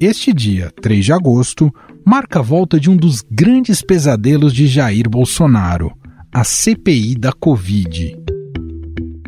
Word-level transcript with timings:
Este 0.00 0.32
dia, 0.32 0.72
3 0.80 1.04
de 1.04 1.12
agosto, 1.12 1.70
marca 2.06 2.38
a 2.38 2.42
volta 2.42 2.80
de 2.80 2.88
um 2.88 2.96
dos 2.96 3.22
grandes 3.30 3.82
pesadelos 3.82 4.54
de 4.54 4.66
Jair 4.66 5.06
Bolsonaro, 5.06 5.92
a 6.32 6.42
CPI 6.42 7.16
da 7.16 7.34
Covid. 7.34 8.16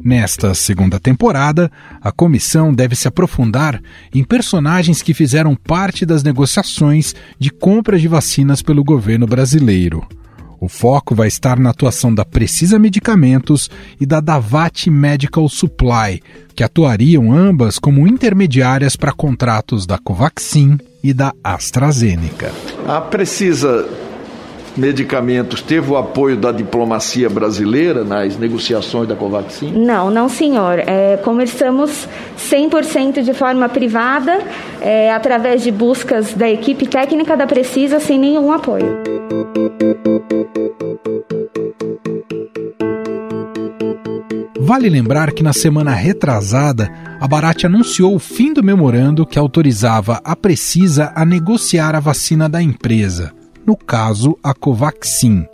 Nesta 0.03 0.55
segunda 0.55 0.99
temporada, 0.99 1.71
a 2.01 2.11
comissão 2.11 2.73
deve 2.73 2.97
se 2.97 3.07
aprofundar 3.07 3.83
em 4.15 4.25
personagens 4.25 5.03
que 5.03 5.13
fizeram 5.13 5.55
parte 5.55 6.07
das 6.07 6.23
negociações 6.23 7.15
de 7.39 7.51
compra 7.51 7.99
de 7.99 8.09
vacinas 8.09 8.63
pelo 8.63 8.83
governo 8.83 9.27
brasileiro. 9.27 10.03
O 10.63 10.69
foco 10.69 11.13
vai 11.13 11.27
estar 11.27 11.59
na 11.59 11.71
atuação 11.71 12.15
da 12.15 12.25
Precisa 12.25 12.79
Medicamentos 12.79 13.69
e 14.01 14.07
da 14.07 14.21
Davat 14.21 14.89
Medical 14.89 15.49
Supply, 15.49 16.23
que 16.55 16.63
atuariam 16.63 17.33
ambas 17.33 17.81
como 17.81 18.07
intermediárias 18.07 18.95
para 18.95 19.11
contratos 19.11 19.87
da 19.87 19.99
Covaxin 19.99 20.79
e 21.03 21.13
da 21.13 21.35
AstraZeneca. 21.43 22.53
A 22.87 23.01
Precisa 23.01 23.89
medicamentos 24.77 25.61
teve 25.61 25.91
o 25.91 25.97
apoio 25.97 26.37
da 26.37 26.53
diplomacia 26.53 27.29
brasileira 27.29 28.05
nas 28.05 28.37
negociações 28.37 29.09
da 29.09 29.15
Covaxin? 29.15 29.73
Não, 29.73 30.11
não, 30.11 30.29
senhor. 30.29 30.79
É, 30.79 31.17
conversamos 31.19 32.09
100% 32.39 33.23
de 33.23 33.35
forma 33.35 33.69
privada, 33.69 34.41
é, 34.81 35.13
através 35.13 35.63
de 35.63 35.71
buscas 35.71 36.33
da 36.35 36.49
equipe 36.49 36.87
técnica 36.87 37.37
da 37.37 37.47
Precisa, 37.47 38.01
sem 38.01 38.19
nenhum 38.19 38.53
apoio. 38.53 38.99
Vale 44.59 44.89
lembrar 44.89 45.33
que 45.33 45.43
na 45.43 45.53
semana 45.53 45.91
retrasada, 45.91 46.91
a 47.21 47.29
Barat 47.29 47.65
anunciou 47.65 48.15
o 48.15 48.19
fim 48.19 48.55
do 48.55 48.63
memorando 48.63 49.27
que 49.27 49.39
autorizava 49.39 50.21
a 50.25 50.35
Precisa 50.35 51.13
a 51.15 51.27
negociar 51.27 51.95
a 51.95 52.01
vacina 52.01 52.49
da 52.49 52.63
empresa 52.63 53.35
no 53.67 53.77
caso 53.77 54.39
a 54.43 54.55
Covaxin. 54.55 55.47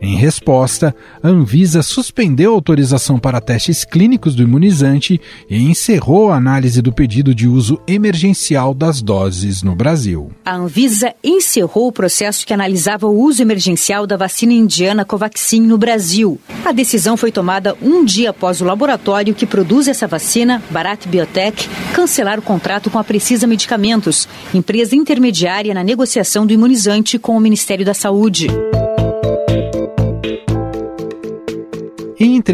Em 0.00 0.14
resposta, 0.14 0.94
a 1.20 1.28
Anvisa 1.28 1.82
suspendeu 1.82 2.52
a 2.52 2.54
autorização 2.54 3.18
para 3.18 3.40
testes 3.40 3.84
clínicos 3.84 4.36
do 4.36 4.42
imunizante 4.42 5.20
e 5.50 5.60
encerrou 5.60 6.30
a 6.30 6.36
análise 6.36 6.80
do 6.80 6.92
pedido 6.92 7.34
de 7.34 7.48
uso 7.48 7.80
emergencial 7.86 8.72
das 8.72 9.02
doses 9.02 9.62
no 9.62 9.74
Brasil. 9.74 10.30
A 10.44 10.54
Anvisa 10.54 11.12
encerrou 11.22 11.88
o 11.88 11.92
processo 11.92 12.46
que 12.46 12.54
analisava 12.54 13.08
o 13.08 13.20
uso 13.20 13.42
emergencial 13.42 14.06
da 14.06 14.16
vacina 14.16 14.52
indiana 14.52 15.04
Covaxin 15.04 15.62
no 15.62 15.76
Brasil. 15.76 16.38
A 16.64 16.70
decisão 16.70 17.16
foi 17.16 17.32
tomada 17.32 17.76
um 17.82 18.04
dia 18.04 18.30
após 18.30 18.60
o 18.60 18.64
laboratório 18.64 19.34
que 19.34 19.46
produz 19.46 19.88
essa 19.88 20.06
vacina, 20.06 20.62
Bharat 20.70 21.08
Biotech, 21.08 21.68
cancelar 21.92 22.38
o 22.38 22.42
contrato 22.42 22.88
com 22.88 22.98
a 22.98 23.04
Precisa 23.04 23.48
Medicamentos, 23.48 24.28
empresa 24.54 24.94
intermediária 24.94 25.74
na 25.74 25.82
negociação 25.82 26.46
do 26.46 26.52
imunizante 26.52 27.18
com 27.18 27.36
o 27.36 27.40
Ministério 27.40 27.84
da 27.84 27.94
Saúde. 27.94 28.48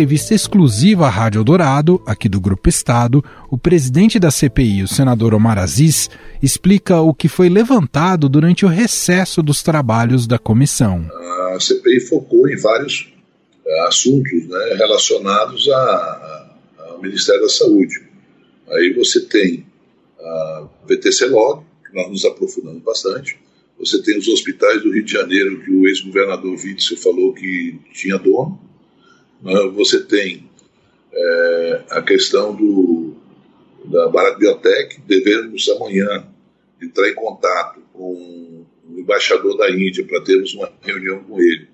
Entrevista 0.04 0.34
exclusiva 0.34 1.06
à 1.06 1.08
Rádio 1.08 1.42
Dourado, 1.42 2.02
aqui 2.04 2.28
do 2.28 2.38
Grupo 2.38 2.68
Estado, 2.68 3.24
o 3.50 3.56
presidente 3.56 4.18
da 4.18 4.30
CPI, 4.30 4.82
o 4.82 4.88
senador 4.88 5.32
Omar 5.32 5.56
Aziz, 5.56 6.10
explica 6.42 7.00
o 7.00 7.14
que 7.14 7.26
foi 7.26 7.48
levantado 7.48 8.28
durante 8.28 8.66
o 8.66 8.68
recesso 8.68 9.42
dos 9.42 9.62
trabalhos 9.62 10.26
da 10.26 10.38
comissão. 10.38 11.08
A 11.54 11.58
CPI 11.58 12.00
focou 12.00 12.46
em 12.50 12.56
vários 12.58 13.10
eh, 13.66 13.86
assuntos 13.88 14.46
né, 14.46 14.74
relacionados 14.76 15.70
a, 15.70 15.74
a, 15.74 16.54
ao 16.90 17.00
Ministério 17.00 17.40
da 17.40 17.48
Saúde. 17.48 18.02
Aí 18.72 18.92
você 18.92 19.22
tem 19.22 19.64
a 20.20 20.68
VTC 20.86 21.28
Log, 21.28 21.64
que 21.88 21.96
nós 21.96 22.10
nos 22.10 22.26
aprofundamos 22.26 22.82
bastante. 22.82 23.38
Você 23.78 24.02
tem 24.02 24.18
os 24.18 24.28
hospitais 24.28 24.82
do 24.82 24.92
Rio 24.92 25.02
de 25.02 25.12
Janeiro, 25.12 25.62
que 25.62 25.70
o 25.70 25.88
ex-governador 25.88 26.52
Witzel 26.62 26.98
falou 26.98 27.32
que 27.32 27.78
tinha 27.94 28.18
dono 28.18 28.73
você 29.42 30.02
tem 30.02 30.48
é, 31.12 31.84
a 31.90 32.02
questão 32.02 32.54
do, 32.54 33.14
da 33.84 34.08
Bharat 34.08 34.38
Biotech, 34.38 35.00
devemos 35.06 35.68
amanhã 35.68 36.26
entrar 36.80 37.08
em 37.08 37.14
contato 37.14 37.80
com 37.92 38.64
o 38.88 38.98
embaixador 38.98 39.56
da 39.56 39.70
Índia 39.70 40.04
para 40.04 40.22
termos 40.22 40.54
uma 40.54 40.70
reunião 40.82 41.22
com 41.24 41.40
ele, 41.40 41.68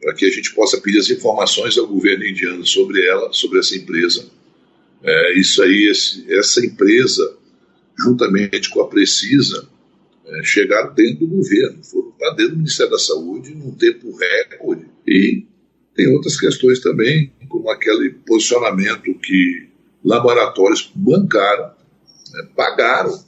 para 0.00 0.14
que 0.14 0.26
a 0.26 0.30
gente 0.30 0.54
possa 0.54 0.80
pedir 0.80 0.98
as 0.98 1.10
informações 1.10 1.76
ao 1.76 1.86
governo 1.86 2.24
indiano 2.24 2.64
sobre 2.64 3.06
ela, 3.06 3.32
sobre 3.32 3.58
essa 3.58 3.76
empresa. 3.76 4.30
É, 5.02 5.38
isso 5.38 5.62
aí, 5.62 5.88
esse, 5.90 6.32
essa 6.32 6.64
empresa, 6.64 7.36
juntamente 7.98 8.70
com 8.70 8.80
a 8.80 8.88
Precisa, 8.88 9.68
é, 10.26 10.42
chegaram 10.42 10.92
dentro 10.94 11.26
do 11.26 11.36
governo, 11.36 11.82
foram 11.84 12.10
para 12.12 12.34
dentro 12.34 12.52
do 12.52 12.58
Ministério 12.58 12.92
da 12.92 12.98
Saúde 12.98 13.54
num 13.54 13.72
tempo 13.72 14.16
recorde 14.16 14.86
e 15.06 15.44
tem 15.96 16.06
outras 16.08 16.38
questões 16.38 16.80
também, 16.80 17.32
como 17.48 17.70
aquele 17.70 18.10
posicionamento 18.26 19.14
que 19.14 19.68
laboratórios 20.04 20.92
bancaram, 20.94 21.72
né, 22.32 22.48
pagaram 22.54 23.18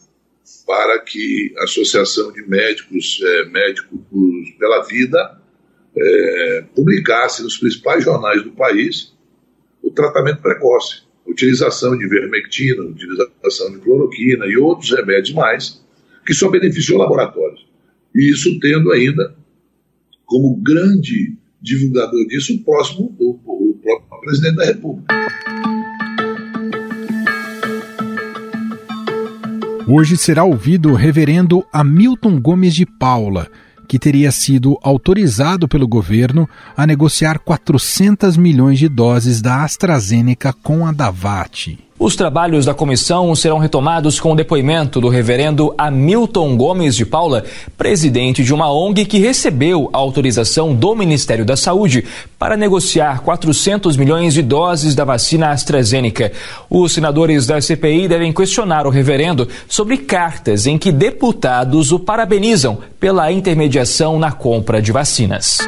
para 0.66 1.00
que 1.00 1.54
a 1.58 1.64
Associação 1.64 2.30
de 2.32 2.42
Médicos, 2.46 3.20
é, 3.22 3.44
Médicos 3.46 4.00
pela 4.58 4.82
Vida, 4.84 5.40
é, 5.96 6.64
publicasse 6.74 7.42
nos 7.42 7.56
principais 7.56 8.04
jornais 8.04 8.42
do 8.42 8.52
país 8.52 9.14
o 9.82 9.90
tratamento 9.90 10.42
precoce, 10.42 11.02
utilização 11.26 11.96
de 11.96 12.06
vermectina, 12.06 12.82
utilização 12.82 13.72
de 13.72 13.78
cloroquina 13.78 14.46
e 14.46 14.56
outros 14.58 14.90
remédios 14.90 15.32
mais, 15.34 15.82
que 16.26 16.34
só 16.34 16.50
beneficiou 16.50 16.98
laboratórios. 16.98 17.66
E 18.14 18.30
isso 18.30 18.58
tendo 18.60 18.92
ainda 18.92 19.34
como 20.26 20.56
grande 20.56 21.37
divulgador 21.60 22.26
disso, 22.26 22.54
o 22.54 22.64
próximo, 22.64 23.14
o, 23.18 23.38
o 23.44 23.74
próprio 23.82 24.20
presidente 24.20 24.56
da 24.56 24.64
República. 24.64 25.14
Hoje 29.90 30.18
será 30.18 30.44
ouvido 30.44 30.90
o 30.90 30.94
reverendo 30.94 31.64
Hamilton 31.72 32.38
Gomes 32.40 32.74
de 32.74 32.84
Paula, 32.84 33.48
que 33.88 33.98
teria 33.98 34.30
sido 34.30 34.78
autorizado 34.82 35.66
pelo 35.66 35.88
governo 35.88 36.46
a 36.76 36.86
negociar 36.86 37.38
400 37.38 38.36
milhões 38.36 38.78
de 38.78 38.86
doses 38.86 39.40
da 39.40 39.64
AstraZeneca 39.64 40.52
com 40.52 40.86
a 40.86 40.92
Davat. 40.92 41.87
Os 42.00 42.14
trabalhos 42.14 42.64
da 42.64 42.72
comissão 42.72 43.34
serão 43.34 43.58
retomados 43.58 44.20
com 44.20 44.32
o 44.32 44.36
depoimento 44.36 45.00
do 45.00 45.08
reverendo 45.08 45.74
Hamilton 45.76 46.56
Gomes 46.56 46.94
de 46.94 47.04
Paula, 47.04 47.42
presidente 47.76 48.44
de 48.44 48.54
uma 48.54 48.72
ONG 48.72 49.04
que 49.04 49.18
recebeu 49.18 49.90
autorização 49.92 50.72
do 50.72 50.94
Ministério 50.94 51.44
da 51.44 51.56
Saúde 51.56 52.04
para 52.38 52.56
negociar 52.56 53.22
400 53.22 53.96
milhões 53.96 54.32
de 54.32 54.42
doses 54.42 54.94
da 54.94 55.04
vacina 55.04 55.50
AstraZeneca. 55.50 56.30
Os 56.70 56.92
senadores 56.92 57.48
da 57.48 57.60
CPI 57.60 58.06
devem 58.06 58.32
questionar 58.32 58.86
o 58.86 58.90
reverendo 58.90 59.48
sobre 59.68 59.96
cartas 59.96 60.68
em 60.68 60.78
que 60.78 60.92
deputados 60.92 61.90
o 61.90 61.98
parabenizam 61.98 62.78
pela 63.00 63.32
intermediação 63.32 64.20
na 64.20 64.30
compra 64.30 64.80
de 64.80 64.92
vacinas. 64.92 65.58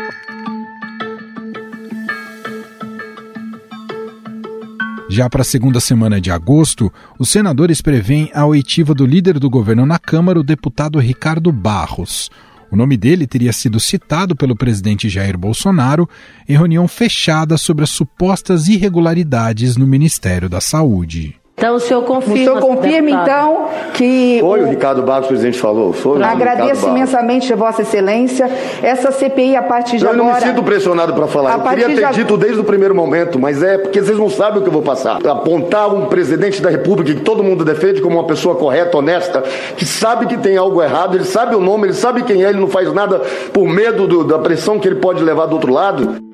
Já 5.12 5.28
para 5.28 5.42
a 5.42 5.44
segunda 5.44 5.80
semana 5.80 6.20
de 6.20 6.30
agosto, 6.30 6.88
os 7.18 7.28
senadores 7.30 7.82
prevêem 7.82 8.30
a 8.32 8.46
oitiva 8.46 8.94
do 8.94 9.04
líder 9.04 9.40
do 9.40 9.50
governo 9.50 9.84
na 9.84 9.98
Câmara, 9.98 10.38
o 10.38 10.44
deputado 10.44 11.00
Ricardo 11.00 11.50
Barros. 11.50 12.30
O 12.70 12.76
nome 12.76 12.96
dele 12.96 13.26
teria 13.26 13.52
sido 13.52 13.80
citado 13.80 14.36
pelo 14.36 14.54
presidente 14.54 15.08
Jair 15.08 15.36
Bolsonaro 15.36 16.08
em 16.48 16.52
reunião 16.52 16.86
fechada 16.86 17.58
sobre 17.58 17.82
as 17.82 17.90
supostas 17.90 18.68
irregularidades 18.68 19.76
no 19.76 19.84
Ministério 19.84 20.48
da 20.48 20.60
Saúde. 20.60 21.39
Então 21.60 21.74
o 21.74 21.78
senhor 21.78 22.02
confirma. 22.04 22.34
O 22.34 22.38
senhor 22.38 22.58
confirma, 22.58 23.10
então, 23.10 23.68
que. 23.92 24.38
Foi 24.40 24.60
o, 24.62 24.64
o 24.64 24.70
Ricardo 24.70 25.02
Barros 25.02 25.26
que 25.26 25.34
o 25.34 25.36
presidente 25.36 25.60
falou. 25.60 25.92
Foi 25.92 26.22
Agradeço 26.22 26.88
imensamente 26.88 27.52
a 27.52 27.56
Vossa 27.56 27.82
Excelência. 27.82 28.50
Essa 28.82 29.12
CPI, 29.12 29.56
a 29.56 29.62
partir 29.62 29.98
de 29.98 30.04
eu 30.04 30.10
agora. 30.10 30.22
Eu 30.22 30.32
não 30.32 30.40
me 30.40 30.40
sinto 30.40 30.62
pressionado 30.62 31.12
para 31.12 31.26
falar. 31.26 31.58
Eu 31.58 31.60
queria 31.60 31.86
ter 31.88 32.06
de... 32.08 32.14
dito 32.14 32.38
desde 32.38 32.58
o 32.58 32.64
primeiro 32.64 32.94
momento, 32.94 33.38
mas 33.38 33.62
é 33.62 33.76
porque 33.76 34.00
vocês 34.00 34.16
não 34.16 34.30
sabem 34.30 34.60
o 34.60 34.62
que 34.62 34.68
eu 34.68 34.72
vou 34.72 34.80
passar. 34.80 35.18
Apontar 35.26 35.94
um 35.94 36.06
presidente 36.06 36.62
da 36.62 36.70
República 36.70 37.12
que 37.12 37.20
todo 37.20 37.44
mundo 37.44 37.62
defende 37.62 38.00
como 38.00 38.16
uma 38.16 38.26
pessoa 38.26 38.54
correta, 38.54 38.96
honesta, 38.96 39.42
que 39.76 39.84
sabe 39.84 40.24
que 40.24 40.38
tem 40.38 40.56
algo 40.56 40.82
errado, 40.82 41.14
ele 41.14 41.24
sabe 41.24 41.54
o 41.54 41.60
nome, 41.60 41.88
ele 41.88 41.94
sabe 41.94 42.22
quem 42.22 42.42
é, 42.42 42.48
ele 42.48 42.58
não 42.58 42.68
faz 42.68 42.90
nada 42.94 43.20
por 43.52 43.68
medo 43.68 44.06
do, 44.06 44.24
da 44.24 44.38
pressão 44.38 44.78
que 44.78 44.88
ele 44.88 44.96
pode 44.96 45.22
levar 45.22 45.44
do 45.44 45.56
outro 45.56 45.70
lado. 45.70 46.29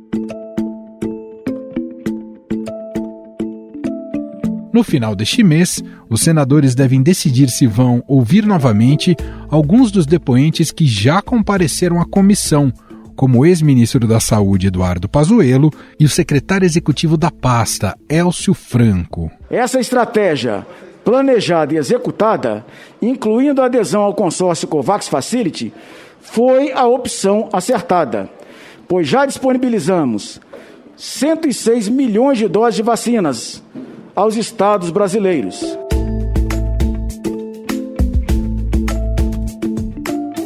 No 4.77 4.85
final 4.85 5.17
deste 5.17 5.43
mês, 5.43 5.83
os 6.07 6.21
senadores 6.21 6.75
devem 6.75 7.03
decidir 7.03 7.49
se 7.49 7.67
vão 7.67 8.05
ouvir 8.07 8.45
novamente 8.45 9.17
alguns 9.49 9.91
dos 9.91 10.05
depoentes 10.05 10.71
que 10.71 10.87
já 10.87 11.23
compareceram 11.23 11.99
à 11.99 12.05
comissão, 12.05 12.71
como 13.17 13.39
o 13.39 13.47
ex-ministro 13.47 14.07
da 14.07 14.21
Saúde 14.21 14.67
Eduardo 14.67 15.09
Pazuello 15.09 15.73
e 15.99 16.05
o 16.05 16.11
secretário 16.11 16.67
executivo 16.67 17.17
da 17.17 17.31
pasta, 17.31 17.97
Elcio 18.07 18.53
Franco. 18.53 19.31
Essa 19.49 19.81
estratégia 19.81 20.67
planejada 21.03 21.73
e 21.73 21.79
executada, 21.79 22.63
incluindo 23.01 23.63
a 23.63 23.65
adesão 23.65 24.03
ao 24.03 24.13
consórcio 24.13 24.69
COVAX 24.69 25.09
Facility, 25.09 25.73
foi 26.21 26.71
a 26.71 26.87
opção 26.87 27.49
acertada, 27.51 28.29
pois 28.87 29.09
já 29.09 29.25
disponibilizamos 29.25 30.39
106 30.99 31.89
milhões 31.89 32.37
de 32.37 32.47
doses 32.47 32.75
de 32.75 32.83
vacinas 32.83 33.63
aos 34.17 34.35
estados 34.35 34.89
brasileiros. 34.91 35.63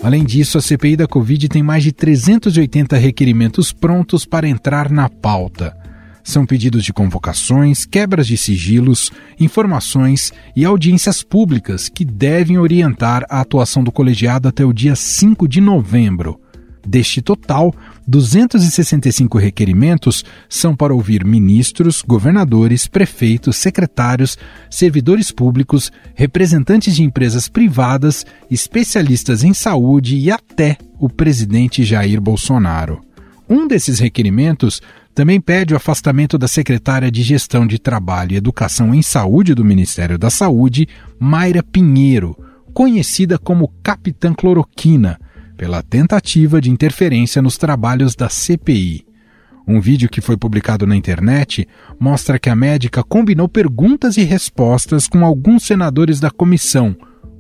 Além 0.03 0.25
disso, 0.25 0.59
a 0.59 0.61
CPI 0.61 0.97
da 0.97 1.07
Covid 1.07 1.49
tem 1.49 1.63
mais 1.63 1.85
de 1.85 1.93
380 1.93 2.97
requerimentos 2.97 3.73
prontos 3.73 4.25
para 4.25 4.49
entrar 4.49 4.91
na 4.91 5.09
pauta. 5.09 5.77
São 6.25 6.45
pedidos 6.45 6.85
de 6.85 6.93
convocações, 6.93 7.87
quebras 7.87 8.27
de 8.27 8.37
sigilos, 8.37 9.13
informações 9.39 10.33
e 10.57 10.65
audiências 10.65 11.23
públicas 11.23 11.89
que 11.89 12.05
devem 12.05 12.59
orientar 12.59 13.25
a 13.31 13.41
atuação 13.41 13.85
do 13.85 13.93
colegiado 13.93 14.49
até 14.49 14.65
o 14.65 14.73
dia 14.73 14.97
5 14.97 15.47
de 15.47 15.61
novembro. 15.61 16.41
Deste 16.87 17.21
total, 17.21 17.75
265 18.07 19.39
requerimentos 19.39 20.25
são 20.49 20.75
para 20.75 20.95
ouvir 20.95 21.25
ministros, 21.25 22.03
governadores, 22.03 22.87
prefeitos, 22.87 23.57
secretários, 23.57 24.39
servidores 24.71 25.31
públicos, 25.31 25.93
representantes 26.15 26.97
de 26.97 27.03
empresas 27.03 27.49
privadas, 27.49 28.25
especialistas 28.51 29.45
em 29.45 29.53
saúde 29.53 30.17
e 30.17 30.31
até 30.31 30.79
o 30.99 31.09
presidente 31.09 31.85
Jair 31.85 32.21
Bolsonaro. 32.21 33.01
Um 33.49 33.67
desses 33.67 33.99
requerimentos 33.99 34.81
também 35.15 35.41
pede 35.41 35.75
o 35.75 35.77
afastamento 35.77 36.39
da 36.39 36.49
secretária 36.49 37.11
de 37.11 37.23
Gestão 37.23 37.67
de 37.67 37.79
Trabalho 37.79 38.33
e 38.33 38.37
Educação 38.37 38.95
em 38.95 39.03
Saúde 39.03 39.55
do 39.55 39.65
Ministério 39.65 40.17
da 40.17 40.31
Saúde, 40.31 40.89
Mayra 41.19 41.63
Pinheiro, 41.63 42.37
conhecida 42.73 43.39
como 43.39 43.73
Capitã 43.83 44.33
Cloroquina 44.33 45.19
pela 45.61 45.83
tentativa 45.83 46.59
de 46.59 46.71
interferência 46.71 47.43
nos 47.43 47.59
trabalhos 47.59 48.17
da 48.17 48.31
CPI. 48.31 49.05
Um 49.69 49.79
vídeo 49.79 50.09
que 50.09 50.23
foi 50.23 50.35
publicado 50.35 50.87
na 50.87 50.97
internet 50.97 51.69
mostra 52.01 52.39
que 52.39 52.49
a 52.49 52.57
médica 52.57 53.05
combinou 53.05 53.47
perguntas 53.47 54.17
e 54.17 54.23
respostas 54.23 55.07
com 55.07 55.23
alguns 55.23 55.65
senadores 55.65 56.19
da 56.19 56.31
comissão, 56.31 56.97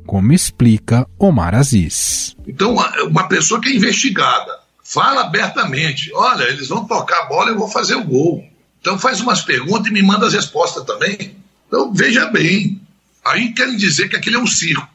como 0.06 0.34
explica 0.34 1.08
Omar 1.18 1.54
Aziz. 1.54 2.36
Então, 2.46 2.76
uma 3.08 3.26
pessoa 3.26 3.58
que 3.58 3.70
é 3.70 3.76
investigada 3.76 4.58
fala 4.84 5.22
abertamente: 5.22 6.12
olha, 6.12 6.44
eles 6.44 6.68
vão 6.68 6.84
tocar 6.84 7.22
a 7.22 7.24
bola 7.24 7.48
e 7.48 7.54
eu 7.54 7.58
vou 7.58 7.68
fazer 7.68 7.94
o 7.94 8.04
gol. 8.04 8.44
Então, 8.82 8.98
faz 8.98 9.22
umas 9.22 9.40
perguntas 9.40 9.86
e 9.86 9.94
me 9.94 10.02
manda 10.02 10.26
as 10.26 10.34
respostas 10.34 10.84
também. 10.84 11.36
Então, 11.66 11.90
veja 11.94 12.26
bem. 12.26 12.82
Aí 13.24 13.54
querem 13.54 13.78
dizer 13.78 14.10
que 14.10 14.16
aquilo 14.16 14.36
é 14.36 14.40
um 14.40 14.46
circo. 14.46 14.86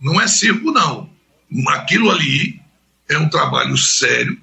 Não 0.00 0.20
é 0.20 0.28
circo, 0.28 0.70
não. 0.70 1.10
Aquilo 1.66 2.12
ali 2.12 2.59
é 3.10 3.18
um 3.18 3.28
trabalho 3.28 3.76
sério 3.76 4.38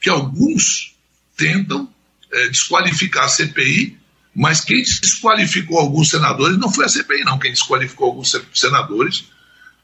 que 0.00 0.08
alguns 0.08 0.96
tentam 1.36 1.88
é, 2.32 2.48
desqualificar 2.48 3.24
a 3.24 3.28
CPI, 3.28 3.98
mas 4.34 4.60
quem 4.60 4.82
desqualificou 4.82 5.78
alguns 5.78 6.08
senadores 6.08 6.56
não 6.58 6.72
foi 6.72 6.86
a 6.86 6.88
CPI, 6.88 7.24
não. 7.24 7.38
Quem 7.38 7.52
desqualificou 7.52 8.08
alguns 8.08 8.34
senadores 8.54 9.26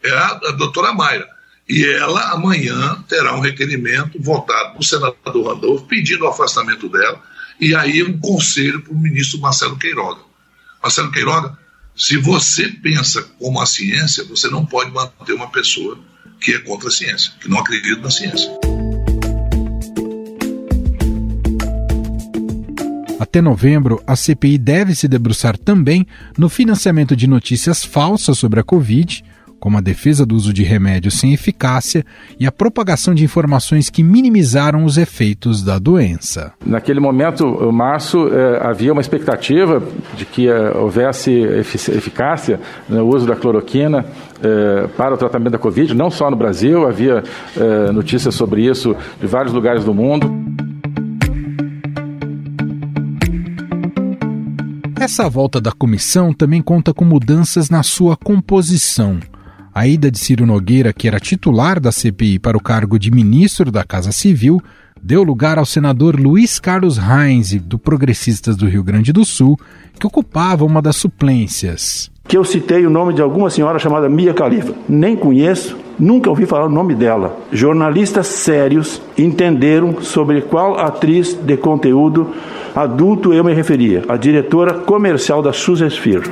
é 0.03 0.11
a, 0.11 0.27
a 0.29 0.53
doutora 0.53 0.93
Mayra. 0.93 1.29
E 1.69 1.85
ela 1.85 2.33
amanhã 2.33 3.03
terá 3.09 3.37
um 3.37 3.41
requerimento 3.41 4.21
votado 4.21 4.73
pelo 4.73 4.85
senador 4.85 5.55
Randolfo 5.55 5.87
pedindo 5.87 6.25
o 6.25 6.29
afastamento 6.29 6.89
dela 6.89 7.23
e 7.61 7.75
aí 7.75 8.03
um 8.03 8.19
conselho 8.19 8.83
para 8.83 8.93
o 8.93 8.99
ministro 8.99 9.41
Marcelo 9.41 9.79
Queiroga. 9.79 10.21
Marcelo 10.83 11.11
Queiroga, 11.11 11.59
se 11.97 12.17
você 12.17 12.69
pensa 12.69 13.23
como 13.39 13.61
a 13.61 13.67
ciência, 13.67 14.25
você 14.25 14.49
não 14.49 14.67
pode 14.67 14.91
manter 14.91 15.33
uma 15.33 15.51
pessoa 15.51 15.99
que 16.41 16.53
é 16.53 16.59
contra 16.59 16.89
a 16.89 16.93
ciência, 16.93 17.33
que 17.41 17.49
não 17.49 17.59
acredita 17.59 18.01
na 18.01 18.11
ciência. 18.11 18.51
Até 23.19 23.41
novembro, 23.41 24.03
a 24.07 24.15
CPI 24.15 24.59
deve 24.59 24.95
se 24.95 25.09
debruçar 25.09 25.57
também 25.57 26.07
no 26.37 26.49
financiamento 26.49 27.17
de 27.17 27.27
notícias 27.27 27.85
falsas 27.85 28.39
sobre 28.39 28.61
a 28.61 28.63
Covid, 28.63 29.25
como 29.65 29.79
a 29.79 29.81
defesa 29.81 30.27
do 30.27 30.35
uso 30.35 30.53
de 30.53 30.63
remédios 30.63 31.19
sem 31.19 31.33
eficácia 31.33 32.05
e 32.39 32.47
a 32.47 32.53
propagação 32.53 33.15
de 33.15 33.25
informações 33.25 33.89
que 33.89 34.03
minimizaram 34.03 34.85
os 34.85 34.99
efeitos 34.99 35.63
da 35.63 35.79
doença. 35.79 36.53
Naquele 36.67 37.01
momento, 37.01 37.73
março, 37.73 38.29
eh, 38.29 38.61
havia 38.63 38.93
uma 38.93 39.01
expectativa 39.01 39.83
de 40.19 40.27
que 40.27 40.49
eh, 40.49 40.71
houvesse 40.77 41.31
eficácia 41.31 42.61
no 42.87 43.07
uso 43.07 43.27
da 43.27 43.35
cloroquina 43.35 44.05
eh, 44.43 44.87
para 44.99 45.15
o 45.15 45.17
tratamento 45.17 45.53
da 45.53 45.59
Covid, 45.59 45.95
não 45.95 46.11
só 46.11 46.31
no 46.31 46.37
Brasil, 46.37 46.87
havia 46.87 47.25
notícias 47.95 48.35
sobre 48.35 48.69
isso 48.69 48.95
de 49.19 49.27
vários 49.27 49.55
lugares 49.55 49.83
do 49.83 49.95
mundo. 49.95 50.31
Essa 55.01 55.27
volta 55.27 55.59
da 55.59 55.73
comissão 55.73 56.35
também 56.35 56.61
conta 56.61 56.93
com 56.93 57.07
mudanças 57.07 57.71
na 57.71 57.83
sua 57.83 58.15
composição. 58.15 59.21
A 59.75 59.89
ida 59.89 60.09
de 60.09 60.21
Ciro 60.21 60.47
Nogueira, 60.47 60.93
que 60.93 61.09
era 61.09 61.19
titular 61.19 61.81
da 61.81 61.91
CPI 61.91 62.39
para 62.39 62.57
o 62.57 62.63
cargo 62.63 62.97
de 62.97 63.11
ministro 63.11 63.73
da 63.73 63.83
Casa 63.83 64.13
Civil, 64.13 64.63
deu 65.03 65.25
lugar 65.25 65.59
ao 65.59 65.67
senador 65.67 66.15
Luiz 66.15 66.61
Carlos 66.61 66.97
Reins, 66.97 67.53
do 67.61 67.77
Progressistas 67.77 68.57
do 68.57 68.69
Rio 68.69 68.85
Grande 68.85 69.13
do 69.13 69.25
Sul, 69.25 69.59
que 69.99 70.07
ocupava 70.07 70.65
uma 70.65 70.81
das 70.81 70.95
suplências. 70.95 72.09
Que 72.29 72.37
eu 72.37 72.45
citei 72.45 72.87
o 72.87 72.91
nome 72.91 73.15
de 73.15 73.21
alguma 73.21 73.51
senhora 73.51 73.81
chamada 73.81 74.09
Mia 74.09 74.33
Khalifa. 74.33 74.73
Nem 74.89 75.17
conheço, 75.17 75.77
nunca 75.99 76.31
ouvi 76.31 76.47
falar 76.47 76.67
o 76.67 76.71
nome 76.71 76.95
dela. 76.95 77.37
Jornalistas 77.51 78.29
sérios 78.29 79.03
entenderam 79.19 80.01
sobre 80.03 80.41
qual 80.41 80.79
atriz 80.79 81.35
de 81.35 81.57
conteúdo 81.57 82.33
adulto 82.77 83.33
eu 83.33 83.43
me 83.43 83.53
referia, 83.53 84.05
a 84.09 84.17
diretora 84.17 84.75
comercial 84.75 85.43
da 85.43 85.53
Suzesphere. 85.53 86.31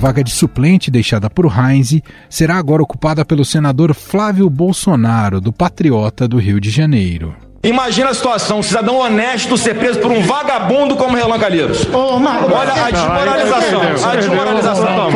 Vaga 0.00 0.24
de 0.24 0.30
suplente 0.30 0.90
deixada 0.90 1.28
por 1.28 1.44
Heinz 1.46 2.00
será 2.30 2.56
agora 2.56 2.82
ocupada 2.82 3.22
pelo 3.22 3.44
senador 3.44 3.94
Flávio 3.94 4.48
Bolsonaro, 4.48 5.42
do 5.42 5.52
Patriota 5.52 6.26
do 6.26 6.38
Rio 6.38 6.58
de 6.58 6.70
Janeiro. 6.70 7.36
Imagina 7.62 8.08
a 8.08 8.14
situação, 8.14 8.60
um 8.60 8.62
cidadão 8.62 8.96
honesto 8.96 9.58
ser 9.58 9.74
preso 9.74 9.98
por 10.00 10.10
um 10.10 10.22
vagabundo 10.22 10.96
como 10.96 11.14
Relan 11.14 11.38
Calheiros. 11.38 11.86
Olha 11.92 12.72
a 12.72 12.90
desmoralização, 12.90 13.82
a 14.10 14.16
desmoralização. 14.16 15.10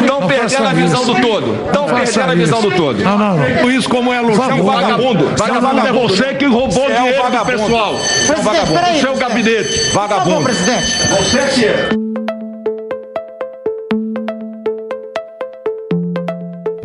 Estão 0.00 0.26
perdendo 0.26 0.66
a 0.66 0.72
visão 0.72 1.04
do 1.04 1.20
todo. 1.20 1.66
Estão 1.66 1.84
perdendo 1.84 2.30
a 2.30 2.34
visão 2.34 2.62
do 2.62 2.70
todo. 2.70 3.02
Não, 3.04 3.18
não, 3.18 3.36
não. 3.36 3.70
Isso 3.70 3.90
como 3.90 4.10
é 4.10 4.22
Você 4.22 4.40
é 4.40 4.54
um 4.54 4.62
vagabundo. 4.62 5.36
Vagabundo 5.36 5.86
é 5.86 5.92
você 5.92 6.34
que 6.36 6.46
roubou 6.46 6.90
é 6.90 6.94
dinheiro 6.96 7.30
do 7.30 7.44
pessoal. 7.44 7.94
Presidente, 8.26 8.96
O 8.96 9.00
seu 9.00 9.16
gabinete. 9.16 9.92
Vagabundo. 9.92 10.44
presidente. 10.44 10.86
Você 11.10 11.38
que 11.48 11.64
é. 11.66 12.09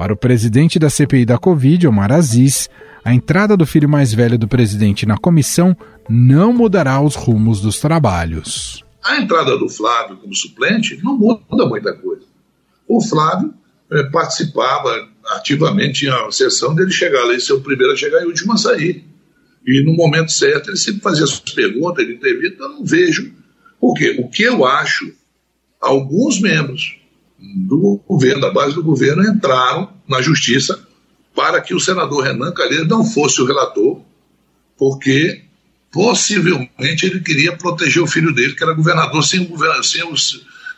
Para 0.06 0.14
o 0.14 0.18
presidente 0.18 0.78
da 0.78 0.88
CPI 0.88 1.26
da 1.26 1.40
Covid, 1.40 1.88
Omar 1.88 2.12
Aziz, 2.12 2.70
a 3.04 3.12
entrada 3.12 3.58
do 3.58 3.66
filho 3.66 3.90
mais 3.90 4.14
velho 4.14 4.38
do 4.38 4.48
presidente 4.48 5.04
na 5.04 5.18
comissão 5.18 5.76
não 6.08 6.54
mudará 6.54 7.02
os 7.02 7.16
rumos 7.16 7.60
dos 7.60 7.80
trabalhos. 7.80 8.84
A 9.04 9.18
entrada 9.20 9.58
do 9.58 9.68
Flávio 9.68 10.18
como 10.18 10.36
suplente 10.36 11.00
não 11.04 11.18
muda 11.18 11.66
muita 11.66 11.92
coisa. 11.96 12.22
O 12.88 13.02
Flávio 13.02 13.52
é, 13.92 14.04
participava 14.12 15.10
ativamente 15.38 16.08
a 16.08 16.30
sessão 16.30 16.76
dele 16.76 16.92
chegar 16.92 17.24
lá 17.24 17.34
e 17.34 17.42
ser 17.42 17.54
o 17.54 17.62
primeiro 17.62 17.94
a 17.94 17.98
chegar 17.98 18.22
e 18.22 18.26
o 18.26 18.28
último 18.28 18.54
a 18.54 18.58
sair. 18.58 19.04
E 19.66 19.84
no 19.84 19.96
momento 19.96 20.32
certo 20.32 20.70
ele 20.70 20.78
sempre 20.78 21.02
fazia 21.02 21.24
as 21.24 21.40
perguntas, 21.40 22.04
ele 22.04 22.14
entrevista, 22.14 22.62
eu 22.62 22.70
não 22.70 22.86
vejo. 22.86 23.34
Por 23.80 23.96
quê? 23.96 24.18
O 24.20 24.30
que 24.30 24.44
eu 24.44 24.68
acho, 24.68 25.12
alguns 25.82 26.40
membros 26.40 26.96
do 27.40 28.02
governo, 28.08 28.42
da 28.42 28.52
base 28.52 28.74
do 28.74 28.84
governo, 28.84 29.24
entraram 29.24 29.94
na 30.08 30.22
justiça 30.22 30.88
para 31.36 31.62
que 31.62 31.74
o 31.74 31.80
senador 31.80 32.24
Renan 32.24 32.54
Calheiros 32.54 32.88
não 32.88 33.04
fosse 33.04 33.42
o 33.42 33.46
relator, 33.46 34.02
porque 34.78 35.44
possivelmente 35.92 37.06
ele 37.06 37.20
queria 37.20 37.56
proteger 37.56 38.02
o 38.02 38.08
filho 38.08 38.34
dele, 38.34 38.56
que 38.56 38.64
era 38.64 38.74
governador, 38.74 39.24
sem 39.24 39.42
o, 39.42 39.48
governador, 39.48 39.84
sem 39.84 40.04
o, 40.04 40.14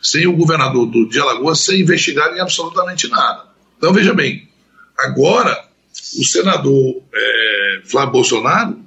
sem 0.02 0.26
o 0.26 0.36
governador 0.36 0.86
do, 0.86 1.08
de 1.08 1.18
Alagoas 1.18 1.60
ser 1.60 1.78
investigado 1.78 2.36
em 2.36 2.40
absolutamente 2.40 3.08
nada. 3.08 3.44
Então, 3.76 3.92
veja 3.92 4.12
bem, 4.12 4.48
agora 4.96 5.64
o 6.18 6.24
senador 6.24 7.02
é, 7.14 7.80
Flávio 7.84 8.12
Bolsonaro, 8.12 8.78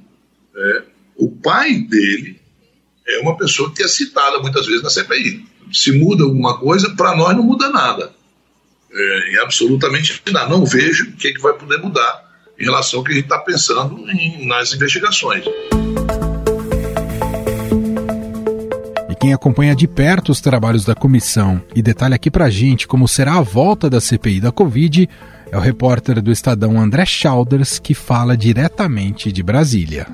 é, 0.56 0.84
o 1.18 1.30
pai 1.30 1.76
dele 1.76 2.40
é 3.08 3.20
uma 3.20 3.38
pessoa 3.38 3.74
que 3.74 3.84
é 3.84 3.88
citada 3.88 4.40
muitas 4.40 4.66
vezes 4.66 4.84
na 4.84 4.90
CPI 4.90 5.51
se 5.72 5.92
muda 5.92 6.24
alguma 6.24 6.58
coisa, 6.58 6.90
para 6.96 7.16
nós 7.16 7.36
não 7.36 7.44
muda 7.44 7.70
nada. 7.70 8.12
É, 8.94 9.42
absolutamente 9.42 10.22
nada. 10.32 10.50
Não 10.50 10.66
vejo 10.66 11.10
o 11.10 11.12
que, 11.14 11.30
é 11.30 11.34
que 11.34 11.42
vai 11.42 11.54
poder 11.54 11.78
mudar 11.78 12.30
em 12.60 12.66
relação 12.66 13.00
ao 13.00 13.04
que 13.04 13.12
a 13.12 13.16
gente 13.16 13.24
está 13.24 13.40
pensando 13.40 14.10
em, 14.12 14.46
nas 14.46 14.74
investigações. 14.74 15.46
E 19.10 19.16
quem 19.16 19.34
acompanha 19.34 19.76
de 19.76 19.88
perto 19.88 20.32
os 20.32 20.42
trabalhos 20.42 20.86
da 20.86 20.94
comissão 20.94 21.62
e 21.76 21.82
detalha 21.82 22.16
aqui 22.16 22.30
pra 22.30 22.50
gente 22.50 22.88
como 22.88 23.08
será 23.08 23.36
a 23.36 23.42
volta 23.42 23.90
da 23.90 24.02
CPI 24.02 24.42
da 24.42 24.52
Covid 24.52 25.10
é 25.52 25.58
o 25.58 25.62
repórter 25.62 26.22
do 26.22 26.32
Estadão 26.32 26.80
André 26.80 27.06
Schauders, 27.06 27.78
que 27.78 27.94
fala 27.94 28.38
diretamente 28.38 29.34
de 29.34 29.44
Brasília. 29.44 30.08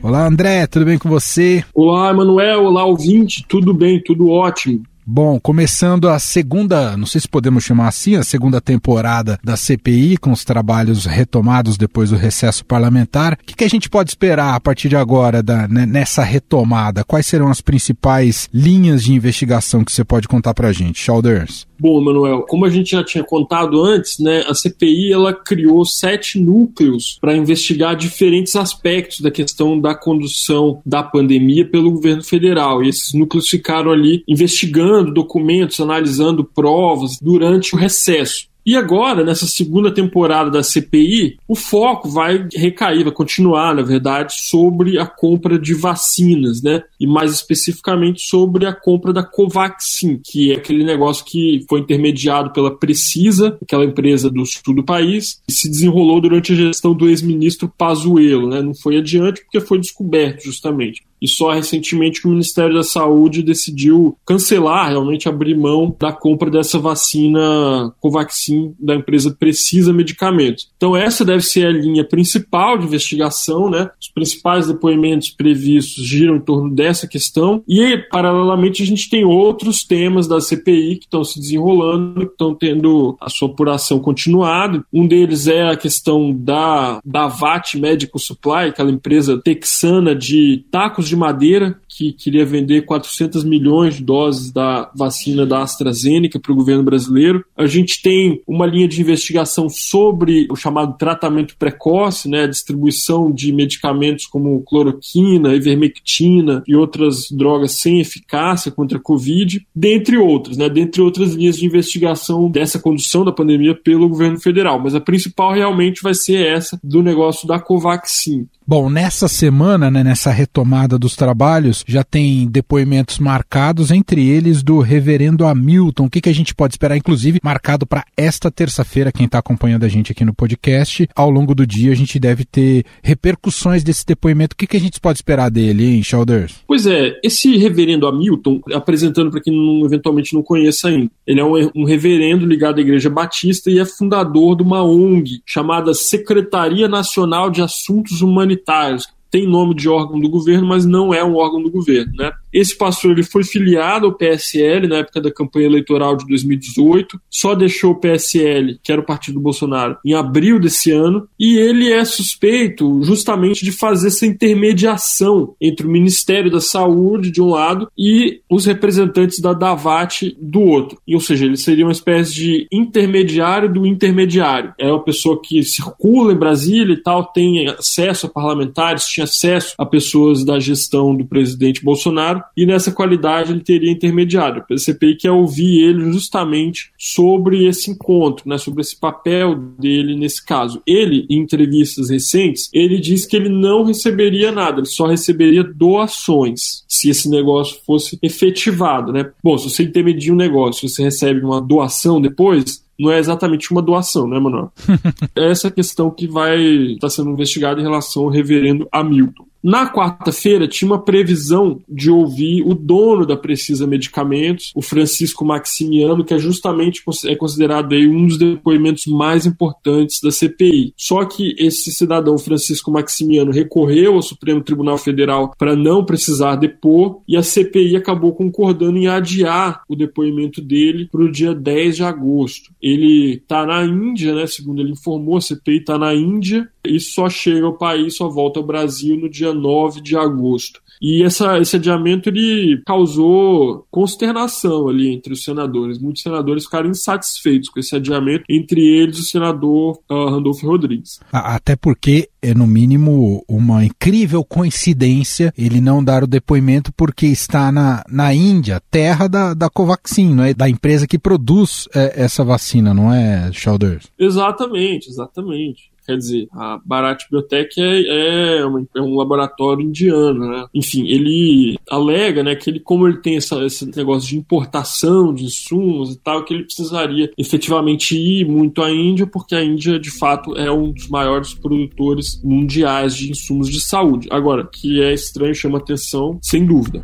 Olá, 0.00 0.26
André, 0.26 0.66
tudo 0.68 0.84
bem 0.84 0.96
com 0.96 1.08
você? 1.08 1.64
Olá, 1.74 2.10
Emanuel, 2.10 2.64
olá, 2.64 2.84
ouvinte, 2.84 3.44
tudo 3.48 3.74
bem, 3.74 4.00
tudo 4.00 4.30
ótimo. 4.30 4.84
Bom, 5.04 5.40
começando 5.40 6.08
a 6.08 6.18
segunda, 6.18 6.96
não 6.96 7.06
sei 7.06 7.20
se 7.20 7.28
podemos 7.28 7.64
chamar 7.64 7.88
assim, 7.88 8.14
a 8.14 8.22
segunda 8.22 8.60
temporada 8.60 9.40
da 9.42 9.56
CPI, 9.56 10.18
com 10.18 10.30
os 10.30 10.44
trabalhos 10.44 11.04
retomados 11.04 11.76
depois 11.76 12.10
do 12.10 12.16
recesso 12.16 12.64
parlamentar. 12.64 13.32
O 13.32 13.44
que, 13.44 13.56
que 13.56 13.64
a 13.64 13.68
gente 13.68 13.88
pode 13.88 14.10
esperar 14.10 14.54
a 14.54 14.60
partir 14.60 14.88
de 14.88 14.96
agora 14.96 15.42
da, 15.42 15.66
né, 15.66 15.84
nessa 15.84 16.22
retomada? 16.22 17.04
Quais 17.04 17.26
serão 17.26 17.48
as 17.48 17.60
principais 17.60 18.48
linhas 18.52 19.02
de 19.02 19.14
investigação 19.14 19.82
que 19.82 19.90
você 19.90 20.04
pode 20.04 20.28
contar 20.28 20.54
para 20.54 20.68
a 20.68 20.72
gente? 20.72 21.00
Shoulders. 21.00 21.67
Bom, 21.80 22.00
Manuel, 22.02 22.42
como 22.42 22.64
a 22.64 22.70
gente 22.70 22.90
já 22.90 23.04
tinha 23.04 23.22
contado 23.22 23.82
antes, 23.82 24.18
né, 24.18 24.44
a 24.48 24.54
CPI 24.54 25.12
ela 25.12 25.32
criou 25.32 25.84
sete 25.84 26.38
núcleos 26.38 27.18
para 27.20 27.36
investigar 27.36 27.94
diferentes 27.96 28.56
aspectos 28.56 29.20
da 29.20 29.30
questão 29.30 29.78
da 29.80 29.94
condução 29.94 30.80
da 30.84 31.02
pandemia 31.02 31.64
pelo 31.64 31.92
governo 31.92 32.24
federal. 32.24 32.82
E 32.82 32.88
esses 32.88 33.14
núcleos 33.14 33.48
ficaram 33.48 33.90
ali 33.90 34.22
investigando 34.26 35.12
documentos, 35.12 35.80
analisando 35.80 36.44
provas 36.44 37.18
durante 37.20 37.74
o 37.74 37.78
recesso. 37.78 38.48
E 38.68 38.76
agora, 38.76 39.24
nessa 39.24 39.46
segunda 39.46 39.90
temporada 39.90 40.50
da 40.50 40.62
CPI, 40.62 41.38
o 41.48 41.54
foco 41.54 42.06
vai 42.06 42.46
recair, 42.54 43.02
vai 43.02 43.14
continuar, 43.14 43.74
na 43.74 43.80
verdade, 43.80 44.34
sobre 44.34 44.98
a 44.98 45.06
compra 45.06 45.58
de 45.58 45.72
vacinas, 45.72 46.60
né? 46.60 46.82
E 47.00 47.06
mais 47.06 47.32
especificamente 47.32 48.20
sobre 48.20 48.66
a 48.66 48.74
compra 48.74 49.10
da 49.10 49.22
Covaxin, 49.22 50.20
que 50.22 50.52
é 50.52 50.56
aquele 50.56 50.84
negócio 50.84 51.24
que 51.24 51.64
foi 51.66 51.80
intermediado 51.80 52.52
pela 52.52 52.76
Precisa, 52.76 53.56
aquela 53.62 53.86
empresa 53.86 54.28
do 54.28 54.44
sul 54.44 54.74
do 54.74 54.84
país, 54.84 55.40
e 55.48 55.52
se 55.52 55.70
desenrolou 55.70 56.20
durante 56.20 56.52
a 56.52 56.56
gestão 56.56 56.92
do 56.92 57.08
ex-ministro 57.08 57.72
Pazuello, 57.74 58.50
né? 58.50 58.60
Não 58.60 58.74
foi 58.74 58.98
adiante 58.98 59.40
porque 59.44 59.62
foi 59.62 59.78
descoberto, 59.78 60.44
justamente 60.44 61.07
e 61.20 61.28
só 61.28 61.52
recentemente 61.52 62.26
o 62.26 62.30
Ministério 62.30 62.74
da 62.74 62.82
Saúde 62.82 63.42
decidiu 63.42 64.16
cancelar, 64.26 64.90
realmente 64.90 65.28
abrir 65.28 65.56
mão 65.56 65.94
da 65.98 66.12
compra 66.12 66.50
dessa 66.50 66.78
vacina 66.78 67.92
Covaxin 68.00 68.74
da 68.78 68.94
empresa 68.94 69.34
Precisa 69.38 69.92
Medicamentos. 69.92 70.68
Então 70.76 70.96
essa 70.96 71.24
deve 71.24 71.42
ser 71.42 71.66
a 71.66 71.72
linha 71.72 72.04
principal 72.04 72.78
de 72.78 72.86
investigação, 72.86 73.70
né? 73.70 73.90
Os 74.00 74.08
principais 74.08 74.66
depoimentos 74.66 75.30
previstos 75.30 76.04
giram 76.04 76.36
em 76.36 76.40
torno 76.40 76.74
dessa 76.74 77.06
questão 77.06 77.62
e 77.68 77.98
paralelamente 78.10 78.82
a 78.82 78.86
gente 78.86 79.08
tem 79.08 79.24
outros 79.24 79.84
temas 79.84 80.26
da 80.28 80.40
CPI 80.40 80.96
que 80.96 81.04
estão 81.04 81.24
se 81.24 81.40
desenrolando, 81.40 82.26
que 82.26 82.32
estão 82.32 82.54
tendo 82.54 83.16
a 83.20 83.28
sua 83.28 83.48
apuração 83.48 83.98
continuada. 83.98 84.84
Um 84.92 85.06
deles 85.06 85.46
é 85.46 85.68
a 85.68 85.76
questão 85.76 86.32
da 86.32 87.00
da 87.04 87.26
VAT 87.26 87.74
Medical 87.74 88.18
Supply, 88.18 88.68
aquela 88.68 88.90
empresa 88.90 89.40
texana 89.42 90.14
de 90.14 90.64
tacos 90.70 91.07
de 91.08 91.16
Madeira, 91.16 91.80
que 91.98 92.12
queria 92.12 92.46
vender 92.46 92.82
400 92.82 93.42
milhões 93.42 93.96
de 93.96 94.04
doses 94.04 94.52
da 94.52 94.88
vacina 94.94 95.44
da 95.44 95.62
AstraZeneca 95.62 96.38
para 96.38 96.52
o 96.52 96.54
governo 96.54 96.84
brasileiro. 96.84 97.44
A 97.56 97.66
gente 97.66 98.00
tem 98.00 98.40
uma 98.46 98.64
linha 98.64 98.86
de 98.86 99.00
investigação 99.00 99.68
sobre 99.68 100.46
o 100.48 100.54
chamado 100.54 100.96
tratamento 100.96 101.56
precoce, 101.58 102.28
né, 102.28 102.44
a 102.44 102.46
distribuição 102.46 103.32
de 103.32 103.52
medicamentos 103.52 104.26
como 104.26 104.62
cloroquina, 104.62 105.56
ivermectina 105.56 106.62
e 106.68 106.76
outras 106.76 107.26
drogas 107.32 107.72
sem 107.72 108.00
eficácia 108.00 108.70
contra 108.70 108.98
a 108.98 109.02
Covid, 109.02 109.66
dentre 109.74 110.18
outras, 110.18 110.56
né, 110.56 110.68
dentre 110.68 111.02
outras 111.02 111.34
linhas 111.34 111.58
de 111.58 111.66
investigação 111.66 112.48
dessa 112.48 112.78
condução 112.78 113.24
da 113.24 113.32
pandemia 113.32 113.74
pelo 113.74 114.08
governo 114.08 114.38
federal. 114.38 114.78
Mas 114.78 114.94
a 114.94 115.00
principal 115.00 115.52
realmente 115.52 116.00
vai 116.00 116.14
ser 116.14 116.46
essa 116.46 116.78
do 116.84 117.02
negócio 117.02 117.48
da 117.48 117.58
Covaxin. 117.58 118.46
Bom, 118.70 118.90
nessa 118.90 119.28
semana, 119.28 119.90
né, 119.90 120.04
nessa 120.04 120.30
retomada 120.30 120.98
dos 120.98 121.16
trabalhos, 121.16 121.82
já 121.88 122.04
tem 122.04 122.46
depoimentos 122.46 123.18
marcados, 123.18 123.90
entre 123.90 124.28
eles 124.28 124.62
do 124.62 124.80
reverendo 124.80 125.46
Hamilton. 125.46 126.04
O 126.04 126.10
que, 126.10 126.20
que 126.20 126.28
a 126.28 126.34
gente 126.34 126.54
pode 126.54 126.74
esperar, 126.74 126.98
inclusive, 126.98 127.40
marcado 127.42 127.86
para 127.86 128.04
esta 128.14 128.50
terça-feira, 128.50 129.10
quem 129.10 129.24
está 129.24 129.38
acompanhando 129.38 129.84
a 129.84 129.88
gente 129.88 130.12
aqui 130.12 130.24
no 130.24 130.34
podcast. 130.34 131.08
Ao 131.14 131.30
longo 131.30 131.54
do 131.54 131.66
dia, 131.66 131.90
a 131.90 131.96
gente 131.96 132.18
deve 132.18 132.44
ter 132.44 132.84
repercussões 133.02 133.82
desse 133.82 134.04
depoimento. 134.04 134.52
O 134.52 134.56
que, 134.56 134.66
que 134.66 134.76
a 134.76 134.80
gente 134.80 135.00
pode 135.00 135.18
esperar 135.18 135.50
dele, 135.50 135.86
hein, 135.86 136.02
Shoulders? 136.02 136.56
Pois 136.66 136.86
é, 136.86 137.18
esse 137.24 137.56
reverendo 137.56 138.06
Hamilton, 138.06 138.60
apresentando 138.74 139.30
para 139.30 139.40
quem 139.40 139.56
não, 139.56 139.86
eventualmente 139.86 140.34
não 140.34 140.42
conheça 140.42 140.88
ainda, 140.88 141.10
ele 141.26 141.40
é 141.40 141.44
um, 141.44 141.70
um 141.74 141.84
reverendo 141.84 142.44
ligado 142.44 142.78
à 142.78 142.82
Igreja 142.82 143.08
Batista 143.08 143.70
e 143.70 143.78
é 143.78 143.84
fundador 143.84 144.56
de 144.56 144.62
uma 144.62 144.82
ONG 144.82 145.40
chamada 145.46 145.94
Secretaria 145.94 146.88
Nacional 146.88 147.50
de 147.50 147.62
Assuntos 147.62 148.20
humanitários, 148.20 149.06
tem 149.30 149.46
nome 149.46 149.74
de 149.74 149.88
órgão 149.88 150.18
do 150.18 150.28
governo, 150.28 150.66
mas 150.66 150.84
não 150.84 151.12
é 151.12 151.22
um 151.24 151.36
órgão 151.36 151.62
do 151.62 151.70
governo, 151.70 152.12
né? 152.16 152.32
Esse 152.52 152.76
pastor 152.76 153.12
ele 153.12 153.22
foi 153.22 153.44
filiado 153.44 154.06
ao 154.06 154.14
PSL 154.14 154.88
na 154.88 154.96
época 154.98 155.20
da 155.20 155.30
campanha 155.30 155.66
eleitoral 155.66 156.16
de 156.16 156.26
2018, 156.26 157.20
só 157.30 157.54
deixou 157.54 157.92
o 157.92 158.00
PSL, 158.00 158.78
que 158.82 158.90
era 158.90 159.00
o 159.00 159.04
partido 159.04 159.34
do 159.34 159.40
Bolsonaro, 159.40 159.96
em 160.04 160.14
abril 160.14 160.58
desse 160.58 160.90
ano, 160.90 161.28
e 161.38 161.56
ele 161.56 161.92
é 161.92 162.04
suspeito 162.04 163.02
justamente 163.02 163.64
de 163.64 163.72
fazer 163.72 164.08
essa 164.08 164.26
intermediação 164.26 165.54
entre 165.60 165.86
o 165.86 165.90
Ministério 165.90 166.50
da 166.50 166.60
Saúde 166.60 167.30
de 167.30 167.42
um 167.42 167.50
lado 167.50 167.90
e 167.96 168.40
os 168.50 168.66
representantes 168.66 169.40
da 169.40 169.52
Davat 169.52 170.36
do 170.40 170.60
outro. 170.60 170.98
E, 171.06 171.14
ou 171.14 171.20
seja, 171.20 171.44
ele 171.44 171.56
seria 171.56 171.84
uma 171.84 171.92
espécie 171.92 172.34
de 172.34 172.66
intermediário 172.72 173.72
do 173.72 173.86
intermediário. 173.86 174.72
É 174.78 174.90
uma 174.90 175.02
pessoa 175.02 175.40
que 175.42 175.62
circula 175.62 176.32
em 176.32 176.38
Brasília 176.38 176.94
e 176.94 177.02
tal, 177.02 177.26
tem 177.26 177.68
acesso 177.68 178.26
a 178.26 178.30
parlamentares, 178.30 179.06
tinha 179.06 179.24
acesso 179.24 179.74
a 179.76 179.84
pessoas 179.84 180.44
da 180.44 180.58
gestão 180.58 181.14
do 181.14 181.26
presidente 181.26 181.84
Bolsonaro 181.84 181.98
Bolsonaro, 181.98 182.44
e 182.56 182.66
nessa 182.66 182.92
qualidade 182.92 183.52
ele 183.52 183.60
teria 183.60 183.90
intermediário. 183.90 184.64
A 184.70 184.76
CPI 184.76 185.16
quer 185.16 185.30
ouvir 185.30 185.82
ele 185.82 186.12
justamente 186.12 186.90
sobre 186.98 187.66
esse 187.66 187.90
encontro, 187.90 188.48
né, 188.48 188.58
sobre 188.58 188.80
esse 188.80 188.96
papel 188.96 189.54
dele 189.78 190.16
nesse 190.16 190.44
caso. 190.44 190.82
Ele, 190.86 191.26
em 191.30 191.38
entrevistas 191.38 192.10
recentes, 192.10 192.68
ele 192.72 192.98
diz 192.98 193.26
que 193.26 193.36
ele 193.36 193.48
não 193.48 193.84
receberia 193.84 194.52
nada, 194.52 194.80
ele 194.80 194.86
só 194.86 195.06
receberia 195.06 195.62
doações, 195.62 196.84
se 196.88 197.08
esse 197.08 197.28
negócio 197.28 197.78
fosse 197.84 198.18
efetivado. 198.22 199.12
Né? 199.12 199.30
Bom, 199.42 199.56
se 199.56 199.70
você 199.70 199.82
intermedia 199.82 200.32
um 200.32 200.36
negócio, 200.36 200.88
você 200.88 201.02
recebe 201.02 201.40
uma 201.40 201.60
doação 201.60 202.20
depois, 202.20 202.82
não 202.98 203.12
é 203.12 203.18
exatamente 203.18 203.70
uma 203.70 203.80
doação, 203.80 204.26
né, 204.26 204.38
Manuel? 204.40 204.72
é 205.36 205.50
essa 205.50 205.70
questão 205.70 206.10
que 206.10 206.26
vai 206.26 206.58
estar 206.58 207.08
sendo 207.08 207.30
investigada 207.30 207.80
em 207.80 207.84
relação 207.84 208.24
ao 208.24 208.28
reverendo 208.28 208.88
Hamilton. 208.90 209.46
Na 209.62 209.92
quarta-feira, 209.92 210.68
tinha 210.68 210.90
uma 210.90 211.02
previsão 211.02 211.80
de 211.88 212.10
ouvir 212.10 212.62
o 212.62 212.74
dono 212.74 213.26
da 213.26 213.36
Precisa 213.36 213.86
Medicamentos, 213.86 214.72
o 214.74 214.80
Francisco 214.80 215.44
Maximiano, 215.44 216.24
que 216.24 216.32
é 216.32 216.38
justamente 216.38 217.02
é 217.26 217.34
considerado 217.34 217.92
aí 217.92 218.06
um 218.06 218.26
dos 218.26 218.38
depoimentos 218.38 219.06
mais 219.06 219.46
importantes 219.46 220.20
da 220.20 220.30
CPI. 220.30 220.92
Só 220.96 221.24
que 221.24 221.56
esse 221.58 221.90
cidadão, 221.90 222.38
Francisco 222.38 222.90
Maximiano, 222.90 223.50
recorreu 223.50 224.14
ao 224.14 224.22
Supremo 224.22 224.62
Tribunal 224.62 224.96
Federal 224.96 225.52
para 225.58 225.74
não 225.74 226.04
precisar 226.04 226.56
depor 226.56 227.20
e 227.26 227.36
a 227.36 227.42
CPI 227.42 227.96
acabou 227.96 228.32
concordando 228.34 228.96
em 228.96 229.08
adiar 229.08 229.82
o 229.88 229.96
depoimento 229.96 230.60
dele 230.60 231.08
para 231.10 231.22
o 231.22 231.30
dia 231.30 231.54
10 231.54 231.96
de 231.96 232.04
agosto. 232.04 232.72
Ele 232.80 233.34
está 233.34 233.66
na 233.66 233.84
Índia, 233.84 234.34
né? 234.34 234.46
Segundo 234.46 234.80
ele 234.80 234.92
informou, 234.92 235.36
a 235.36 235.40
CPI 235.40 235.78
está 235.78 235.98
na 235.98 236.14
Índia 236.14 236.68
e 236.84 237.00
só 237.00 237.28
chega 237.28 237.66
ao 237.66 237.76
país, 237.76 238.16
só 238.16 238.28
volta 238.28 238.60
ao 238.60 238.66
Brasil 238.66 239.16
no 239.16 239.28
dia 239.28 239.47
9 239.52 240.00
de 240.00 240.16
agosto. 240.16 240.80
E 241.00 241.22
essa, 241.22 241.58
esse 241.58 241.76
adiamento 241.76 242.28
ele 242.28 242.82
causou 242.84 243.86
consternação 243.90 244.88
ali 244.88 245.08
entre 245.14 245.32
os 245.32 245.44
senadores. 245.44 245.98
Muitos 245.98 246.22
senadores 246.22 246.64
ficaram 246.64 246.90
insatisfeitos 246.90 247.68
com 247.68 247.78
esse 247.78 247.94
adiamento, 247.94 248.44
entre 248.48 248.80
eles 248.84 249.18
o 249.18 249.22
senador 249.22 250.00
uh, 250.10 250.28
Randolfo 250.28 250.66
Rodrigues. 250.66 251.20
Até 251.32 251.76
porque 251.76 252.28
é, 252.42 252.52
no 252.54 252.66
mínimo, 252.66 253.44
uma 253.48 253.84
incrível 253.84 254.44
coincidência 254.44 255.52
ele 255.56 255.80
não 255.80 256.02
dar 256.02 256.24
o 256.24 256.26
depoimento 256.26 256.92
porque 256.92 257.26
está 257.26 257.70
na, 257.70 258.04
na 258.08 258.34
Índia, 258.34 258.80
terra 258.90 259.28
da, 259.28 259.54
da 259.54 259.70
Covaxin, 259.70 260.34
não 260.34 260.44
é? 260.44 260.54
da 260.54 260.68
empresa 260.68 261.06
que 261.06 261.18
produz 261.18 261.88
é, 261.94 262.24
essa 262.24 262.44
vacina, 262.44 262.92
não 262.92 263.12
é, 263.12 263.50
Chalders? 263.52 264.08
Exatamente, 264.18 265.08
exatamente. 265.08 265.90
Quer 266.08 266.16
dizer, 266.16 266.48
a 266.54 266.80
Bharat 266.82 267.26
Biotech 267.30 267.78
é, 267.78 268.60
é, 268.60 268.64
uma, 268.64 268.82
é 268.96 269.00
um 269.02 269.14
laboratório 269.14 269.84
indiano, 269.84 270.48
né? 270.48 270.64
Enfim, 270.72 271.06
ele 271.06 271.76
alega, 271.90 272.42
né, 272.42 272.56
que 272.56 272.70
ele, 272.70 272.80
como 272.80 273.06
ele 273.06 273.18
tem 273.18 273.36
essa, 273.36 273.62
esse 273.62 273.84
negócio 273.94 274.26
de 274.26 274.38
importação 274.38 275.34
de 275.34 275.44
insumos 275.44 276.14
e 276.14 276.18
tal, 276.18 276.46
que 276.46 276.54
ele 276.54 276.64
precisaria 276.64 277.30
efetivamente 277.36 278.16
ir 278.16 278.48
muito 278.48 278.80
à 278.80 278.90
Índia, 278.90 279.26
porque 279.26 279.54
a 279.54 279.62
Índia, 279.62 279.98
de 279.98 280.10
fato, 280.10 280.56
é 280.56 280.72
um 280.72 280.92
dos 280.92 281.08
maiores 281.08 281.52
produtores 281.52 282.42
mundiais 282.42 283.14
de 283.14 283.30
insumos 283.30 283.68
de 283.68 283.78
saúde. 283.78 284.28
Agora, 284.30 284.66
que 284.66 285.02
é 285.02 285.12
estranho, 285.12 285.54
chama 285.54 285.76
atenção, 285.76 286.38
sem 286.42 286.64
dúvida. 286.64 287.02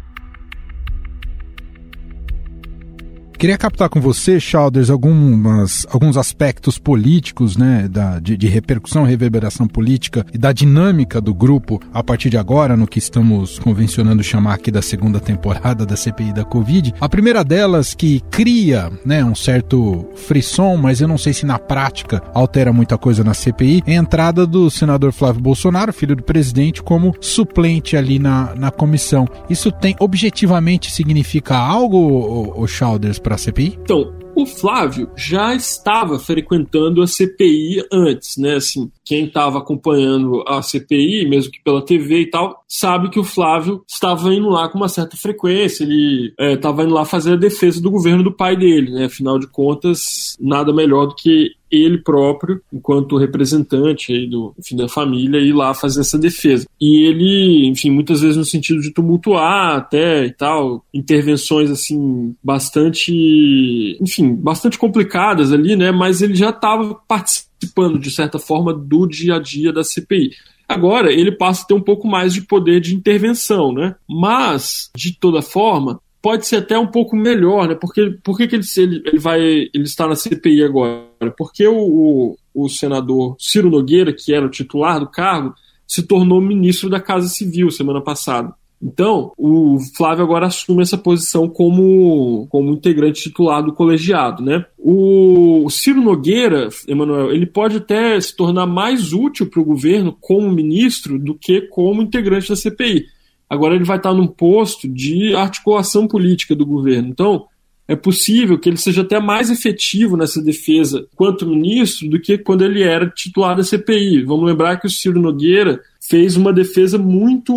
Queria 3.39 3.59
captar 3.59 3.89
com 3.89 4.01
você, 4.01 4.39
Chalders, 4.39 4.91
algumas, 4.91 5.87
alguns 5.91 6.17
aspectos 6.17 6.79
políticos, 6.79 7.57
né, 7.57 7.89
da, 7.89 8.19
de, 8.19 8.37
de, 8.37 8.47
repercussão, 8.49 9.05
reverberação 9.05 9.67
política 9.67 10.25
e 10.33 10.39
da 10.39 10.53
dinâmica 10.53 11.21
do 11.21 11.35
grupo 11.35 11.81
a 11.93 12.03
partir 12.03 12.31
de 12.31 12.39
agora, 12.39 12.77
no 12.77 12.87
que 12.87 12.99
estamos 12.99 13.59
convencionando 13.59 14.23
chamar 14.23 14.55
aqui 14.55 14.71
da 14.71 14.81
segunda 14.81 15.21
temporada 15.21 15.85
da 15.85 15.97
CPI 15.97 16.33
da 16.33 16.45
Covid. 16.45 16.95
A 17.01 17.09
primeira 17.09 17.45
delas 17.45 17.93
que 17.93 18.21
cria, 18.31 18.91
né, 19.05 19.25
um 19.25 19.35
certo 19.35 20.09
frisson, 20.15 20.77
mas 20.77 21.01
eu 21.01 21.09
não 21.09 21.19
sei 21.19 21.33
se 21.33 21.45
na 21.45 21.59
prática 21.59 22.23
altera 22.33 22.73
muita 22.73 22.97
coisa 22.97 23.25
na 23.25 23.35
CPI, 23.35 23.83
é 23.87 23.93
a 23.93 24.01
entrada 24.01 24.47
do 24.47 24.71
senador 24.71 25.13
Flávio 25.13 25.43
Bolsonaro, 25.43 25.93
filho 25.93 26.17
do 26.17 26.23
presidente, 26.23 26.83
como 26.83 27.15
suplente 27.21 27.97
ali 27.97 28.19
na, 28.19 28.55
na 28.55 28.71
comissão. 28.71 29.27
Isso 29.51 29.71
tem 29.71 29.97
objetivamente 29.99 30.91
significa 30.91 31.57
algo, 31.57 31.99
o, 31.99 32.63
o 32.63 32.67
Chalders, 32.67 33.19
para 33.25 33.35
a 33.35 33.39
CPI? 33.39 33.79
Então, 33.83 34.15
o 34.37 34.47
Flávio 34.47 35.11
já 35.17 35.55
estava 35.55 36.19
frequentando 36.19 37.03
a 37.03 37.07
CPI 37.07 37.87
antes, 37.91 38.37
né? 38.37 38.57
Assim, 38.57 38.93
quem 39.05 39.27
estava 39.27 39.59
acompanhando 39.59 40.43
a 40.47 40.63
CPI, 40.63 41.29
mesmo 41.29 41.53
que 41.53 41.63
pela 41.63 41.85
TV 41.85 42.23
e 42.23 42.31
tal, 42.31 42.65
sabe 42.67 43.11
que 43.11 43.21
o 43.21 43.25
Flávio 43.25 43.85
estava 43.89 44.33
indo 44.33 44.49
lá 44.49 44.69
com 44.69 44.79
uma 44.79 44.89
certa 44.89 45.17
frequência. 45.17 45.85
Ele 45.85 46.33
estava 46.39 46.83
é, 46.83 46.85
indo 46.85 46.95
lá 46.95 47.05
fazer 47.05 47.35
a 47.35 47.37
defesa 47.37 47.81
do 47.81 47.91
governo 47.91 48.23
do 48.23 48.33
pai 48.33 48.57
dele, 48.57 48.91
né? 48.91 49.05
Afinal 49.05 49.39
de 49.39 49.47
contas, 49.47 50.37
nada 50.41 50.73
melhor 50.73 51.07
do 51.07 51.15
que 51.15 51.53
ele 51.71 51.99
próprio, 51.99 52.61
enquanto 52.73 53.17
representante 53.17 54.13
aí 54.13 54.29
do, 54.29 54.55
enfim, 54.59 54.77
da 54.77 54.89
família, 54.89 55.39
ir 55.39 55.53
lá 55.53 55.75
fazer 55.75 56.01
essa 56.01 56.19
defesa. 56.19 56.67
E 56.81 57.07
ele, 57.07 57.67
enfim, 57.67 57.91
muitas 57.91 58.21
vezes 58.21 58.37
no 58.37 58.45
sentido 58.45 58.81
de 58.81 58.93
tumultuar 58.93 59.77
até 59.77 60.25
e 60.25 60.33
tal, 60.33 60.85
intervenções 60.95 61.71
assim 61.71 62.35
bastante, 62.43 63.99
enfim, 64.01 64.35
bastante 64.35 64.79
complicadas 64.79 65.53
ali, 65.53 65.75
né? 65.75 65.91
Mas 65.91 66.23
ele 66.23 66.35
já 66.35 66.51
estava 66.51 66.95
participando 67.09 67.54
de 67.99 68.11
certa 68.11 68.39
forma 68.39 68.73
do 68.73 69.07
dia 69.07 69.37
a 69.37 69.39
dia 69.39 69.73
da 69.73 69.85
CPI. 69.85 70.33
Agora 70.69 71.13
ele 71.13 71.33
passa 71.33 71.63
a 71.63 71.67
ter 71.67 71.75
um 71.75 71.81
pouco 71.81 72.09
mais 72.09 72.33
de 72.33 72.43
poder 72.43 72.81
de 72.81 72.95
intervenção, 72.95 73.73
né? 73.73 73.97
Mas, 74.09 74.91
de 74.97 75.13
toda 75.13 75.43
forma, 75.43 76.01
pode 76.23 76.47
ser 76.47 76.57
até 76.57 76.79
um 76.79 76.87
pouco 76.87 77.15
melhor, 77.15 77.69
né? 77.69 77.75
Porque 77.75 78.17
por 78.23 78.39
que, 78.39 78.49
que 78.49 78.57
ele, 78.57 78.65
ele, 78.79 79.03
ele, 79.05 79.19
vai 79.19 79.41
ele 79.41 79.85
está 79.85 80.07
na 80.07 80.17
CPI 80.17 80.65
agora? 80.65 81.31
Porque 81.37 81.67
o, 81.67 81.77
o, 81.77 82.37
o, 82.55 82.69
senador 82.69 83.37
Ciro 83.39 83.69
Nogueira, 83.69 84.11
que 84.11 84.35
era 84.35 84.47
o 84.47 84.51
titular 84.51 84.99
do 84.99 85.07
cargo, 85.07 85.55
se 85.87 86.03
tornou 86.03 86.41
ministro 86.41 86.89
da 86.89 86.99
Casa 86.99 87.29
Civil 87.29 87.71
semana 87.71 88.01
passada. 88.01 88.55
Então, 88.83 89.33
o 89.39 89.79
Flávio 89.97 90.25
agora 90.25 90.47
assume 90.47 90.83
essa 90.83 90.99
posição 90.99 91.49
como, 91.49 92.47
como 92.51 92.73
integrante 92.73 93.23
titular 93.23 93.63
do 93.63 93.73
colegiado, 93.73 94.43
né? 94.43 94.65
O 94.79 95.69
Ciro 95.71 96.03
Nogueira, 96.03 96.69
Emanuel, 96.87 97.33
ele 97.33 97.47
pode 97.47 97.79
até 97.79 98.21
se 98.21 98.37
tornar 98.37 98.67
mais 98.67 99.13
útil 99.13 99.49
para 99.49 99.61
o 99.61 99.65
governo 99.65 100.17
como 100.21 100.51
ministro 100.51 101.19
do 101.19 101.35
que 101.35 101.63
como 101.63 102.03
integrante 102.03 102.51
da 102.51 102.57
CPI 102.57 103.07
agora 103.49 103.75
ele 103.75 103.85
vai 103.85 103.97
estar 103.97 104.13
num 104.13 104.27
posto 104.27 104.89
de 104.89 105.35
articulação 105.35 106.07
política 106.07 106.55
do 106.55 106.67
governo. 106.67 107.09
Então, 107.09 107.47
é 107.87 107.95
possível 107.95 108.59
que 108.59 108.69
ele 108.69 108.77
seja 108.77 109.03
até 109.03 109.21
mais 109.21 109.51
efetivo 109.51 110.17
nessa 110.17 110.43
defesa 110.43 111.07
quanto 111.15 111.47
ministro 111.47 112.09
do 112.09 112.21
que 112.21 112.39
quando 112.39 112.65
ele 112.65 112.83
era 112.83 113.09
titular 113.11 113.57
da 113.57 113.63
CPI. 113.63 114.23
Vamos 114.23 114.47
lembrar 114.47 114.79
que 114.81 114.87
o 114.87 114.91
Ciro 114.91 115.21
Nogueira 115.21 115.81
fez 116.09 116.37
uma 116.37 116.53
defesa 116.53 116.99
muito, 116.99 117.55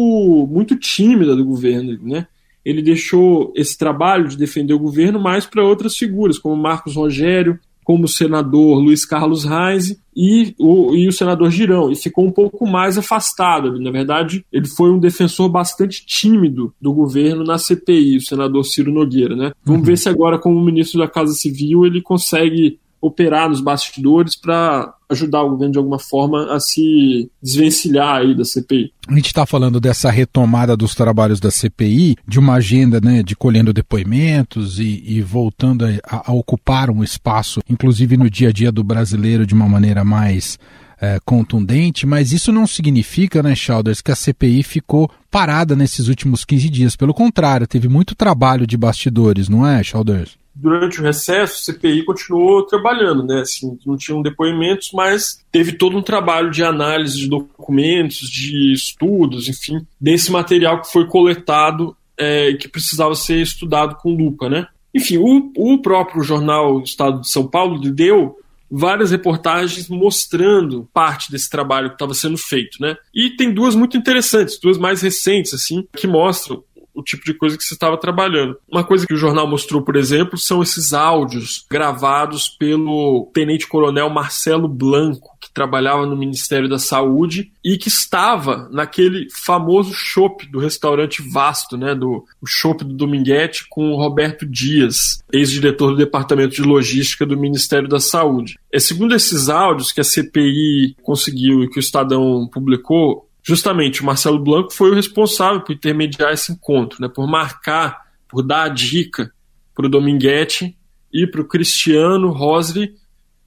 muito 0.49 0.75
tímida 0.75 1.35
do 1.35 1.45
governo, 1.45 1.97
né? 2.01 2.27
Ele 2.63 2.81
deixou 2.81 3.53
esse 3.55 3.77
trabalho 3.77 4.27
de 4.27 4.37
defender 4.37 4.73
o 4.73 4.79
governo 4.79 5.19
mais 5.19 5.45
para 5.45 5.63
outras 5.63 5.95
figuras, 5.95 6.37
como 6.37 6.55
Marcos 6.61 6.95
Rogério, 6.95 7.59
como 7.87 8.03
o 8.03 8.09
senador 8.09 8.79
Luiz 8.79 9.05
Carlos 9.05 9.45
Reis 9.45 9.97
e 10.13 10.53
o, 10.59 10.93
e 10.93 11.07
o 11.07 11.11
senador 11.13 11.49
Girão, 11.49 11.89
e 11.89 11.95
ficou 11.95 12.25
um 12.25 12.31
pouco 12.31 12.67
mais 12.67 12.97
afastado. 12.97 13.79
Na 13.79 13.91
verdade, 13.91 14.45
ele 14.51 14.67
foi 14.67 14.91
um 14.91 14.99
defensor 14.99 15.47
bastante 15.47 16.05
tímido 16.05 16.73
do 16.81 16.91
governo 16.91 17.45
na 17.45 17.57
CPI, 17.57 18.17
o 18.17 18.21
senador 18.21 18.65
Ciro 18.65 18.91
Nogueira. 18.91 19.37
Né? 19.37 19.53
Vamos 19.63 19.81
uhum. 19.81 19.87
ver 19.87 19.97
se 19.97 20.09
agora, 20.09 20.37
como 20.37 20.61
ministro 20.61 20.99
da 20.99 21.07
Casa 21.07 21.33
Civil, 21.33 21.85
ele 21.85 22.01
consegue 22.01 22.77
operar 23.01 23.49
nos 23.49 23.61
bastidores 23.61 24.35
para 24.35 24.93
ajudar 25.09 25.43
o 25.43 25.51
governo 25.51 25.71
de 25.71 25.77
alguma 25.77 25.99
forma 25.99 26.53
a 26.53 26.59
se 26.59 27.29
desvencilhar 27.41 28.17
aí 28.17 28.35
da 28.35 28.43
CPI. 28.43 28.91
A 29.07 29.13
gente 29.13 29.27
está 29.27 29.45
falando 29.45 29.79
dessa 29.79 30.11
retomada 30.11 30.75
dos 30.75 30.93
trabalhos 30.93 31.39
da 31.39 31.49
CPI, 31.49 32.17
de 32.27 32.39
uma 32.39 32.55
agenda 32.55 32.99
né, 32.99 33.23
de 33.23 33.35
colhendo 33.35 33.71
depoimentos 33.71 34.79
e, 34.79 35.03
e 35.05 35.21
voltando 35.21 35.85
a, 35.85 36.29
a, 36.29 36.33
ocupar 36.33 36.89
um 36.89 37.03
espaço, 37.03 37.61
inclusive 37.69 38.17
no 38.17 38.29
dia 38.29 38.49
a 38.49 38.51
dia 38.51 38.71
do 38.71 38.83
brasileiro, 38.83 39.45
de 39.45 39.53
uma 39.53 39.69
maneira 39.69 40.03
mais 40.03 40.59
é, 40.99 41.19
contundente, 41.23 42.05
mas 42.05 42.31
isso 42.31 42.51
não 42.51 42.65
significa, 42.65 43.43
né, 43.43 43.55
Chalders, 43.55 44.01
que 44.01 44.11
a 44.11 44.15
CPI 44.15 44.63
ficou 44.63 45.09
parada 45.29 45.75
nesses 45.75 46.07
últimos 46.07 46.43
15 46.43 46.69
dias. 46.69 46.95
Pelo 46.95 47.13
contrário, 47.13 47.67
teve 47.67 47.87
muito 47.87 48.15
trabalho 48.15 48.65
de 48.65 48.75
bastidores, 48.75 49.47
não 49.47 49.65
é, 49.65 49.83
Chalders? 49.83 50.37
Durante 50.59 50.99
o 50.99 51.03
recesso, 51.03 51.59
o 51.59 51.63
CPI 51.63 52.03
continuou 52.03 52.65
trabalhando, 52.65 53.23
né? 53.23 53.41
Assim, 53.41 53.77
não 53.85 53.95
tinham 53.95 54.21
depoimentos, 54.21 54.89
mas 54.93 55.43
teve 55.51 55.73
todo 55.73 55.97
um 55.97 56.01
trabalho 56.01 56.49
de 56.49 56.63
análise 56.63 57.17
de 57.17 57.27
documentos, 57.27 58.29
de 58.29 58.73
estudos, 58.73 59.47
enfim, 59.47 59.85
desse 59.99 60.31
material 60.31 60.81
que 60.81 60.91
foi 60.91 61.05
coletado 61.05 61.95
é, 62.17 62.49
e 62.49 62.57
que 62.57 62.67
precisava 62.67 63.13
ser 63.15 63.41
estudado 63.41 63.95
com 63.95 64.15
lupa, 64.15 64.49
né? 64.49 64.67
Enfim, 64.93 65.17
o, 65.17 65.51
o 65.55 65.81
próprio 65.81 66.23
jornal 66.23 66.81
Estado 66.81 67.21
de 67.21 67.29
São 67.29 67.45
Paulo 67.45 67.79
deu 67.79 68.37
várias 68.69 69.11
reportagens 69.11 69.87
mostrando 69.87 70.89
parte 70.93 71.31
desse 71.31 71.49
trabalho 71.49 71.89
que 71.89 71.95
estava 71.95 72.13
sendo 72.13 72.37
feito, 72.37 72.81
né? 72.81 72.97
E 73.13 73.29
tem 73.29 73.53
duas 73.53 73.75
muito 73.75 73.95
interessantes, 73.95 74.59
duas 74.59 74.77
mais 74.77 75.01
recentes, 75.01 75.53
assim, 75.53 75.87
que 75.95 76.07
mostram 76.07 76.63
o 76.97 77.03
tipo 77.03 77.23
de 77.23 77.33
coisa 77.33 77.55
que 77.55 77.63
você 77.63 77.75
estava 77.75 77.95
trabalhando. 77.95 78.57
Uma 78.67 78.83
coisa 78.83 79.05
que 79.05 79.13
o 79.13 79.17
jornal 79.17 79.47
mostrou, 79.47 79.83
por 79.83 79.95
exemplo, 79.95 80.37
são 80.37 80.63
esses 80.63 80.93
áudios 80.93 81.63
gravados 81.69 82.49
pelo 82.49 83.29
tenente-coronel 83.33 84.09
Marcelo 84.09 84.67
Blanco, 84.67 85.37
que 85.39 85.53
trabalhava 85.53 86.07
no 86.07 86.17
Ministério 86.17 86.67
da 86.67 86.79
Saúde 86.79 87.51
e 87.63 87.77
que 87.77 87.87
estava 87.87 88.67
naquele 88.71 89.27
famoso 89.31 89.93
chopp 89.93 90.47
do 90.47 90.59
restaurante 90.59 91.21
Vasto, 91.21 91.77
né, 91.77 91.93
do 91.93 92.25
chopp 92.45 92.83
do 92.83 92.93
Dominguete 92.93 93.67
com 93.69 93.91
o 93.91 93.97
Roberto 93.97 94.45
Dias, 94.45 95.23
ex-diretor 95.31 95.91
do 95.91 95.97
Departamento 95.97 96.55
de 96.55 96.63
Logística 96.63 97.25
do 97.25 97.37
Ministério 97.37 97.87
da 97.87 97.99
Saúde. 97.99 98.57
É 98.73 98.79
segundo 98.79 99.13
esses 99.13 99.49
áudios 99.49 99.91
que 99.91 100.01
a 100.01 100.03
CPI 100.03 100.95
conseguiu 101.03 101.63
e 101.63 101.69
que 101.69 101.77
o 101.77 101.79
Estadão 101.79 102.49
publicou, 102.51 103.26
justamente 103.47 104.01
o 104.01 104.05
Marcelo 104.05 104.37
Blanco 104.37 104.73
foi 104.73 104.91
o 104.91 104.93
responsável 104.93 105.61
por 105.61 105.71
intermediar 105.71 106.33
esse 106.33 106.51
encontro, 106.51 107.01
né, 107.01 107.07
por 107.07 107.25
marcar, 107.25 108.05
por 108.27 108.43
dar 108.43 108.63
a 108.63 108.69
dica 108.69 109.31
para 109.73 109.85
o 109.85 109.89
Dominguete 109.89 110.75
e 111.13 111.25
para 111.25 111.39
o 111.39 111.47
Cristiano 111.47 112.29
Rosli, 112.29 112.93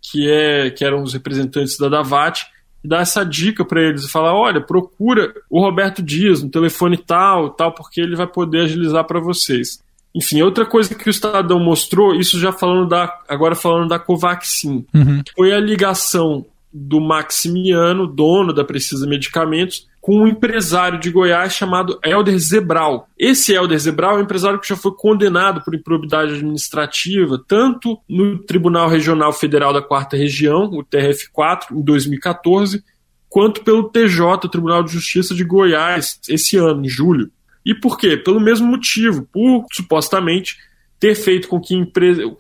que, 0.01 0.27
é, 0.27 0.71
que 0.71 0.83
eram 0.83 1.03
os 1.03 1.13
representantes 1.13 1.77
da 1.77 1.91
Davat, 1.91 2.47
e 2.83 2.89
dar 2.89 3.03
essa 3.03 3.23
dica 3.25 3.63
para 3.63 3.83
eles 3.83 4.05
e 4.05 4.11
falar: 4.11 4.35
olha, 4.35 4.59
procura 4.59 5.35
o 5.51 5.61
Roberto 5.61 6.03
Dias 6.03 6.43
no 6.43 6.49
telefone 6.49 6.97
tal, 6.97 7.51
tal, 7.51 7.75
porque 7.75 8.01
ele 8.01 8.17
vai 8.17 8.27
poder 8.27 8.63
agilizar 8.63 9.05
para 9.05 9.21
vocês. 9.21 9.83
Enfim, 10.15 10.41
outra 10.41 10.65
coisa 10.65 10.95
que 10.95 11.07
o 11.07 11.11
Estadão 11.11 11.61
mostrou, 11.61 12.15
isso 12.15 12.41
já 12.41 12.53
falando 12.53 12.89
da. 12.89 13.21
agora 13.29 13.55
falando 13.55 13.91
da 13.91 13.99
Covaxin, 13.99 14.87
uhum. 14.95 15.23
foi 15.37 15.53
a 15.53 15.61
ligação 15.61 16.47
do 16.73 17.01
Maximiano, 17.01 18.07
dono 18.07 18.53
da 18.53 18.65
Precisa 18.65 19.07
Medicamentos, 19.07 19.89
com 20.01 20.21
um 20.21 20.27
empresário 20.27 20.99
de 20.99 21.11
Goiás 21.11 21.53
chamado 21.53 21.99
Helder 22.03 22.39
Zebral. 22.39 23.09
Esse 23.19 23.53
Helder 23.53 23.79
Zebral 23.79 24.17
é 24.17 24.21
um 24.21 24.25
empresário 24.25 24.59
que 24.59 24.69
já 24.69 24.77
foi 24.77 24.93
condenado 24.97 25.63
por 25.63 25.75
improbidade 25.75 26.35
administrativa, 26.35 27.43
tanto 27.47 27.99
no 28.09 28.39
Tribunal 28.39 28.89
Regional 28.89 29.33
Federal 29.33 29.73
da 29.73 29.83
Quarta 29.83 30.17
Região, 30.17 30.65
o 30.65 30.85
TRF4, 30.85 31.73
em 31.73 31.83
2014, 31.83 32.83
quanto 33.29 33.63
pelo 33.63 33.91
TJ, 33.91 34.49
Tribunal 34.51 34.83
de 34.83 34.93
Justiça 34.93 35.35
de 35.35 35.45
Goiás, 35.45 36.19
esse 36.29 36.57
ano, 36.57 36.85
em 36.85 36.89
julho. 36.89 37.31
E 37.65 37.75
por 37.75 37.99
quê? 37.99 38.17
Pelo 38.17 38.41
mesmo 38.41 38.67
motivo, 38.67 39.29
por 39.31 39.67
supostamente 39.73 40.57
ter 41.01 41.15
feito 41.15 41.49
com 41.49 41.59
que 41.59 41.75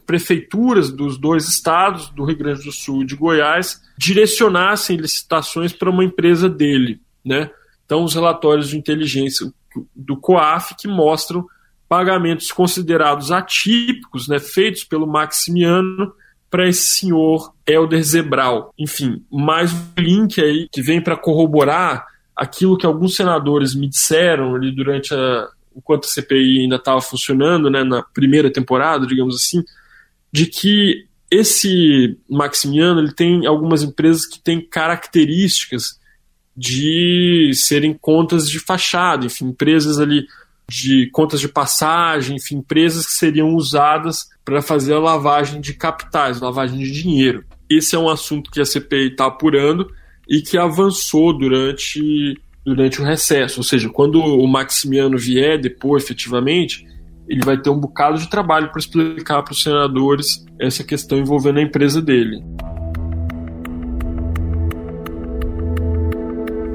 prefeituras 0.06 0.92
dos 0.92 1.16
dois 1.16 1.48
estados, 1.48 2.10
do 2.10 2.24
Rio 2.24 2.36
Grande 2.36 2.62
do 2.62 2.70
Sul 2.70 3.02
e 3.02 3.06
de 3.06 3.16
Goiás, 3.16 3.80
direcionassem 3.96 4.98
licitações 4.98 5.72
para 5.72 5.88
uma 5.88 6.04
empresa 6.04 6.46
dele. 6.46 7.00
Né? 7.24 7.50
Então, 7.86 8.04
os 8.04 8.14
relatórios 8.14 8.68
de 8.68 8.76
inteligência 8.76 9.50
do 9.96 10.14
COAF 10.16 10.76
que 10.78 10.86
mostram 10.86 11.46
pagamentos 11.88 12.52
considerados 12.52 13.32
atípicos, 13.32 14.28
né, 14.28 14.38
feitos 14.38 14.84
pelo 14.84 15.06
Maximiano 15.06 16.12
para 16.50 16.68
esse 16.68 16.98
senhor 16.98 17.54
Helder 17.66 18.02
Zebral. 18.02 18.74
Enfim, 18.78 19.24
mais 19.30 19.72
um 19.72 19.86
link 19.96 20.40
aí 20.40 20.68
que 20.70 20.82
vem 20.82 21.00
para 21.00 21.16
corroborar 21.16 22.06
aquilo 22.36 22.76
que 22.76 22.86
alguns 22.86 23.16
senadores 23.16 23.74
me 23.74 23.88
disseram 23.88 24.54
ali 24.54 24.70
durante 24.70 25.14
a, 25.14 25.48
enquanto 25.74 26.04
a 26.04 26.08
CPI 26.08 26.60
ainda 26.60 26.76
estava 26.76 27.00
funcionando, 27.00 27.70
né, 27.70 27.84
na 27.84 28.02
primeira 28.02 28.52
temporada, 28.52 29.06
digamos 29.06 29.36
assim, 29.36 29.62
de 30.32 30.46
que 30.46 31.06
esse 31.30 32.18
Maximiano 32.28 33.00
ele 33.00 33.12
tem 33.12 33.46
algumas 33.46 33.82
empresas 33.82 34.26
que 34.26 34.40
têm 34.40 34.60
características 34.60 36.00
de 36.56 37.52
serem 37.54 37.94
contas 37.94 38.50
de 38.50 38.58
fachada, 38.58 39.24
enfim, 39.24 39.46
empresas 39.46 39.98
ali 39.98 40.26
de 40.68 41.08
contas 41.10 41.40
de 41.40 41.48
passagem, 41.48 42.36
enfim, 42.36 42.56
empresas 42.56 43.06
que 43.06 43.12
seriam 43.12 43.54
usadas 43.54 44.28
para 44.44 44.62
fazer 44.62 44.94
a 44.94 44.98
lavagem 44.98 45.60
de 45.60 45.74
capitais, 45.74 46.40
lavagem 46.40 46.78
de 46.78 46.90
dinheiro. 46.90 47.44
Esse 47.68 47.94
é 47.94 47.98
um 47.98 48.08
assunto 48.08 48.50
que 48.50 48.60
a 48.60 48.64
CPI 48.64 49.12
está 49.12 49.26
apurando 49.26 49.90
e 50.28 50.42
que 50.42 50.58
avançou 50.58 51.36
durante 51.36 52.40
durante 52.64 53.00
o 53.00 53.04
recesso. 53.04 53.60
Ou 53.60 53.64
seja, 53.64 53.88
quando 53.88 54.20
o 54.20 54.46
Maximiano 54.46 55.18
vier 55.18 55.58
depois, 55.60 56.04
efetivamente, 56.04 56.86
ele 57.28 57.44
vai 57.44 57.56
ter 57.56 57.70
um 57.70 57.78
bocado 57.78 58.18
de 58.18 58.28
trabalho 58.28 58.70
para 58.70 58.80
explicar 58.80 59.42
para 59.42 59.52
os 59.52 59.62
senadores 59.62 60.44
essa 60.58 60.82
questão 60.82 61.18
envolvendo 61.18 61.58
a 61.58 61.62
empresa 61.62 62.02
dele. 62.02 62.42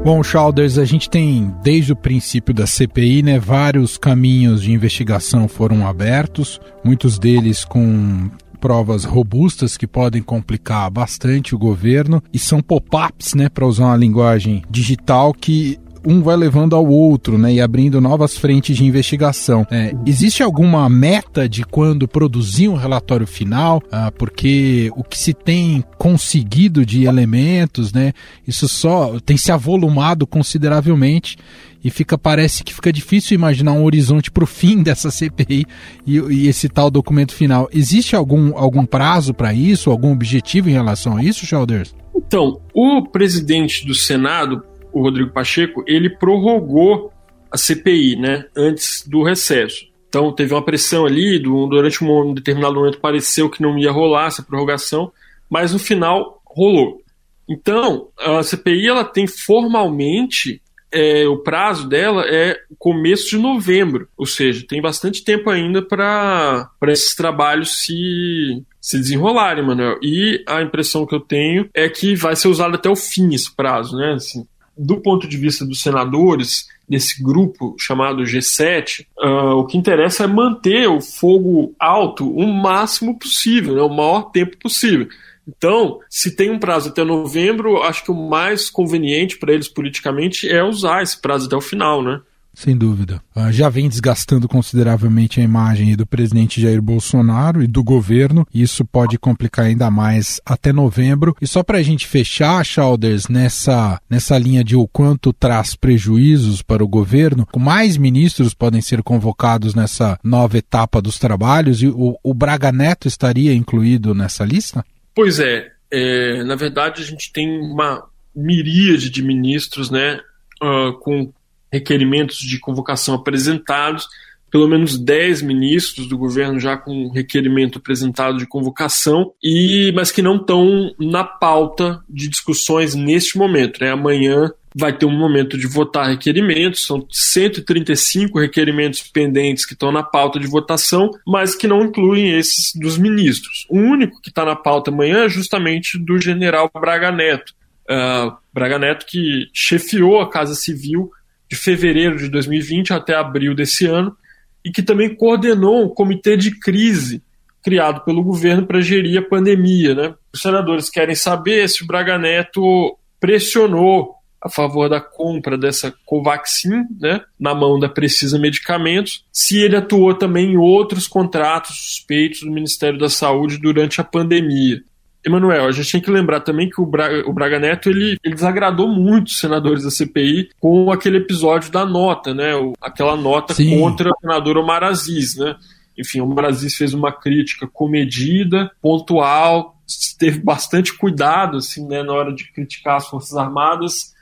Bom, 0.05 0.21
Chalders, 0.21 0.77
a 0.77 0.85
gente 0.85 1.09
tem 1.09 1.51
desde 1.63 1.91
o 1.91 1.95
princípio 1.95 2.53
da 2.53 2.67
CPI, 2.67 3.23
né, 3.23 3.39
vários 3.39 3.97
caminhos 3.97 4.61
de 4.61 4.71
investigação 4.71 5.47
foram 5.47 5.87
abertos, 5.87 6.61
muitos 6.83 7.17
deles 7.17 7.65
com 7.65 8.29
provas 8.55 9.03
robustas 9.03 9.77
que 9.77 9.85
podem 9.87 10.21
complicar 10.21 10.89
bastante 10.89 11.53
o 11.53 11.57
governo 11.57 12.23
e 12.33 12.39
são 12.39 12.61
pop-ups, 12.61 13.33
né, 13.33 13.49
para 13.49 13.65
usar 13.65 13.85
uma 13.85 13.97
linguagem 13.97 14.63
digital 14.69 15.33
que 15.33 15.77
um 16.05 16.21
vai 16.21 16.35
levando 16.37 16.75
ao 16.75 16.85
outro, 16.85 17.37
né, 17.37 17.53
e 17.53 17.59
abrindo 17.59 17.99
novas 17.99 18.37
frentes 18.37 18.77
de 18.77 18.85
investigação. 18.85 19.65
É, 19.71 19.93
existe 20.05 20.43
alguma 20.43 20.87
meta 20.87 21.49
de 21.49 21.63
quando 21.65 22.07
produzir 22.07 22.69
um 22.69 22.75
relatório 22.75 23.25
final? 23.25 23.81
Ah, 23.91 24.11
porque 24.11 24.91
o 24.95 25.03
que 25.03 25.17
se 25.17 25.33
tem 25.33 25.83
conseguido 25.97 26.85
de 26.85 27.05
elementos, 27.05 27.91
né, 27.91 28.13
isso 28.47 28.67
só 28.67 29.19
tem 29.25 29.35
se 29.35 29.51
avolumado 29.51 30.27
consideravelmente 30.27 31.37
e 31.85 31.89
fica 31.91 32.17
parece 32.17 32.63
que 32.63 32.73
fica 32.73 32.91
difícil 32.91 33.35
imaginar 33.35 33.71
um 33.71 33.85
horizonte 33.85 34.29
para 34.29 34.43
o 34.43 34.47
fim 34.47 34.81
dessa 34.83 35.09
CPI 35.09 35.65
e, 36.05 36.17
e, 36.17 36.47
esse 36.47 36.67
tal 36.67 36.91
documento 36.91 37.33
final. 37.33 37.69
Existe 37.71 38.15
algum, 38.15 38.57
algum 38.57 38.85
prazo 38.85 39.33
para 39.33 39.53
isso, 39.53 39.89
algum 39.89 40.11
objetivo 40.11 40.69
em 40.69 40.73
relação 40.73 41.15
a 41.15 41.23
isso, 41.23 41.45
Shelders? 41.45 41.95
Então, 42.13 42.59
o 42.73 43.03
presidente 43.03 43.85
do 43.85 43.93
Senado 43.93 44.63
o 44.95 45.01
Rodrigo 45.01 45.31
Pacheco, 45.31 45.83
ele 45.85 46.09
prorrogou 46.09 47.11
a 47.51 47.57
CPI, 47.57 48.15
né, 48.15 48.45
antes 48.55 49.05
do 49.05 49.23
recesso. 49.23 49.85
Então 50.07 50.31
teve 50.31 50.53
uma 50.53 50.63
pressão 50.63 51.05
ali, 51.05 51.37
durante 51.37 52.01
um 52.01 52.33
determinado 52.33 52.75
momento 52.75 53.01
pareceu 53.01 53.49
que 53.49 53.61
não 53.61 53.77
ia 53.77 53.91
rolar 53.91 54.27
essa 54.27 54.41
prorrogação, 54.41 55.11
mas 55.49 55.73
no 55.73 55.79
final 55.79 56.41
rolou. 56.45 57.01
Então 57.47 58.07
a 58.17 58.41
CPI 58.41 58.87
ela 58.87 59.03
tem 59.03 59.27
formalmente 59.27 60.61
é, 60.95 61.27
o 61.27 61.37
prazo 61.37 61.89
dela 61.89 62.23
é 62.25 62.57
começo 62.79 63.29
de 63.29 63.37
novembro, 63.37 64.07
ou 64.17 64.25
seja, 64.25 64.65
tem 64.65 64.81
bastante 64.81 65.23
tempo 65.23 65.49
ainda 65.49 65.81
para 65.81 66.69
esses 66.87 67.13
trabalhos 67.13 67.83
se, 67.83 68.63
se 68.79 68.97
desenrolarem, 68.97 69.65
Manuel. 69.65 69.99
E 70.01 70.41
a 70.47 70.61
impressão 70.61 71.05
que 71.05 71.13
eu 71.13 71.19
tenho 71.19 71.69
é 71.73 71.89
que 71.89 72.15
vai 72.15 72.35
ser 72.35 72.47
usado 72.47 72.75
até 72.75 72.89
o 72.89 72.95
fim 72.95 73.33
esse 73.33 73.53
prazo, 73.53 73.97
né? 73.97 74.13
Assim, 74.13 74.47
do 74.77 75.01
ponto 75.01 75.27
de 75.27 75.35
vista 75.35 75.65
dos 75.65 75.81
senadores, 75.81 76.67
desse 76.87 77.21
grupo 77.21 77.75
chamado 77.79 78.23
G7, 78.23 79.01
uh, 79.01 79.25
ah, 79.25 79.55
o 79.55 79.65
que 79.65 79.77
interessa 79.77 80.23
é 80.23 80.27
manter 80.27 80.87
o 80.87 81.01
fogo 81.01 81.73
alto 81.79 82.29
o 82.29 82.47
máximo 82.47 83.17
possível, 83.17 83.75
né, 83.75 83.81
o 83.81 83.89
maior 83.89 84.31
tempo 84.31 84.55
possível. 84.57 85.07
Então, 85.47 85.99
se 86.09 86.35
tem 86.35 86.49
um 86.49 86.59
prazo 86.59 86.89
até 86.89 87.03
novembro, 87.03 87.81
acho 87.83 88.03
que 88.03 88.11
o 88.11 88.29
mais 88.29 88.69
conveniente 88.69 89.37
para 89.37 89.53
eles 89.53 89.67
politicamente 89.67 90.49
é 90.49 90.63
usar 90.63 91.03
esse 91.03 91.19
prazo 91.19 91.47
até 91.47 91.55
o 91.55 91.61
final, 91.61 92.03
né? 92.03 92.21
Sem 92.55 92.75
dúvida. 92.75 93.21
Uh, 93.35 93.51
já 93.51 93.67
vem 93.67 93.89
desgastando 93.89 94.47
consideravelmente 94.47 95.41
a 95.41 95.43
imagem 95.43 95.93
do 95.95 96.07
presidente 96.07 96.61
Jair 96.61 96.81
Bolsonaro 96.81 97.61
e 97.61 97.67
do 97.67 97.83
governo. 97.83 98.47
Isso 98.53 98.85
pode 98.85 99.19
complicar 99.19 99.65
ainda 99.65 99.91
mais 99.91 100.39
até 100.45 100.71
novembro. 100.71 101.35
E 101.41 101.45
só 101.45 101.61
para 101.61 101.79
a 101.79 101.83
gente 101.83 102.07
fechar, 102.07 102.65
Chalders, 102.65 103.27
nessa, 103.27 103.99
nessa 104.09 104.37
linha 104.37 104.63
de 104.63 104.75
o 104.75 104.87
quanto 104.87 105.33
traz 105.33 105.75
prejuízos 105.75 106.61
para 106.61 106.83
o 106.83 106.87
governo, 106.87 107.45
mais 107.57 107.97
ministros 107.97 108.53
podem 108.53 108.81
ser 108.81 109.03
convocados 109.03 109.75
nessa 109.75 110.17
nova 110.23 110.57
etapa 110.57 111.01
dos 111.01 111.19
trabalhos 111.19 111.83
e 111.83 111.87
o, 111.87 112.17
o 112.23 112.33
Braga 112.33 112.71
Neto 112.71 113.05
estaria 113.05 113.53
incluído 113.53 114.15
nessa 114.15 114.45
lista? 114.45 114.83
Pois 115.15 115.39
é, 115.39 115.71
é 115.89 116.43
na 116.43 116.55
verdade 116.55 117.01
a 117.01 117.05
gente 117.05 117.31
tem 117.31 117.59
uma 117.59 118.03
miríade 118.35 119.09
de 119.09 119.23
ministros, 119.23 119.89
né, 119.89 120.19
uh, 120.61 120.93
com 120.99 121.33
requerimentos 121.71 122.37
de 122.37 122.59
convocação 122.59 123.15
apresentados, 123.15 124.07
pelo 124.51 124.67
menos 124.67 124.97
10 124.97 125.41
ministros 125.41 126.07
do 126.07 126.17
governo 126.17 126.59
já 126.59 126.77
com 126.77 127.09
requerimento 127.09 127.77
apresentado 127.77 128.37
de 128.37 128.45
convocação, 128.45 129.33
e 129.43 129.91
mas 129.95 130.11
que 130.11 130.21
não 130.21 130.35
estão 130.35 130.93
na 130.99 131.23
pauta 131.23 132.01
de 132.09 132.29
discussões 132.29 132.95
neste 132.95 133.37
momento. 133.37 133.81
Né? 133.81 133.91
Amanhã 133.91 134.51
vai 134.77 134.91
ter 134.97 135.05
um 135.05 135.17
momento 135.17 135.57
de 135.57 135.67
votar 135.67 136.09
requerimentos, 136.09 136.85
são 136.85 137.07
135 137.09 138.37
requerimentos 138.37 139.01
pendentes 139.01 139.65
que 139.65 139.73
estão 139.73 139.89
na 139.89 140.03
pauta 140.03 140.37
de 140.37 140.47
votação, 140.47 141.09
mas 141.25 141.55
que 141.55 141.65
não 141.65 141.83
incluem 141.83 142.37
esses 142.37 142.73
dos 142.75 142.97
ministros. 142.97 143.65
O 143.69 143.77
único 143.77 144.21
que 144.21 144.27
está 144.27 144.43
na 144.43 144.55
pauta 144.55 144.91
amanhã 144.91 145.23
é 145.23 145.29
justamente 145.29 145.97
do 145.97 146.19
general 146.19 146.69
Braga 146.73 147.09
Neto. 147.09 147.53
Uh, 147.89 148.35
Braga 148.53 148.77
Neto 148.77 149.05
que 149.05 149.47
chefiou 149.53 150.19
a 150.19 150.29
Casa 150.29 150.55
Civil 150.55 151.09
de 151.49 151.55
fevereiro 151.55 152.17
de 152.17 152.27
2020 152.27 152.91
até 152.91 153.15
abril 153.15 153.55
desse 153.55 153.85
ano, 153.85 154.15
e 154.63 154.71
que 154.71 154.81
também 154.81 155.13
coordenou 155.15 155.85
o 155.85 155.89
comitê 155.89 156.35
de 156.35 156.59
crise 156.59 157.21
criado 157.63 158.03
pelo 158.03 158.23
governo 158.23 158.65
para 158.65 158.81
gerir 158.81 159.19
a 159.19 159.21
pandemia. 159.21 159.95
Né? 159.95 160.13
Os 160.33 160.41
senadores 160.41 160.89
querem 160.89 161.15
saber 161.15 161.69
se 161.69 161.83
o 161.83 161.87
Braga 161.87 162.17
Neto 162.17 162.97
pressionou 163.19 164.15
a 164.45 164.49
favor 164.49 164.87
da 164.87 165.01
compra 165.01 165.57
dessa 165.57 165.91
Covaxin, 166.05 166.83
né, 166.99 167.21
na 167.39 167.55
mão 167.55 167.79
da 167.79 167.89
Precisa 167.89 168.37
Medicamentos, 168.37 169.25
se 169.33 169.57
ele 169.57 169.75
atuou 169.75 170.13
também 170.13 170.51
em 170.51 170.57
outros 170.57 171.07
contratos 171.07 171.75
suspeitos 171.75 172.41
do 172.41 172.51
Ministério 172.51 172.99
da 172.99 173.09
Saúde 173.09 173.57
durante 173.57 173.99
a 173.99 174.03
pandemia. 174.03 174.83
Emanuel, 175.25 175.65
a 175.65 175.71
gente 175.71 175.91
tem 175.91 175.99
que 175.99 176.11
lembrar 176.11 176.41
também 176.41 176.69
que 176.69 176.79
o 176.79 176.85
Braga, 176.85 177.27
o 177.27 177.33
Braga 177.33 177.57
Neto 177.57 177.89
ele, 177.89 178.17
ele 178.23 178.35
desagradou 178.35 178.87
muito 178.87 179.29
os 179.29 179.39
senadores 179.39 179.83
da 179.83 179.89
CPI 179.89 180.51
com 180.59 180.91
aquele 180.91 181.17
episódio 181.17 181.71
da 181.71 181.83
nota, 181.83 182.31
né? 182.31 182.55
O, 182.55 182.73
aquela 182.79 183.17
nota 183.17 183.55
Sim. 183.55 183.79
contra 183.79 184.11
o 184.11 184.19
senador 184.21 184.59
Omar 184.59 184.83
Aziz, 184.83 185.35
né? 185.35 185.55
Enfim, 185.97 186.21
o 186.21 186.25
Omar 186.25 186.45
Aziz 186.45 186.75
fez 186.75 186.93
uma 186.93 187.11
crítica 187.11 187.67
comedida, 187.67 188.69
pontual, 188.79 189.75
teve 190.19 190.37
bastante 190.37 190.95
cuidado 190.95 191.57
assim, 191.57 191.87
né, 191.87 192.03
na 192.03 192.13
hora 192.13 192.31
de 192.31 192.51
criticar 192.51 192.97
as 192.97 193.07
Forças 193.07 193.35
Armadas 193.35 194.14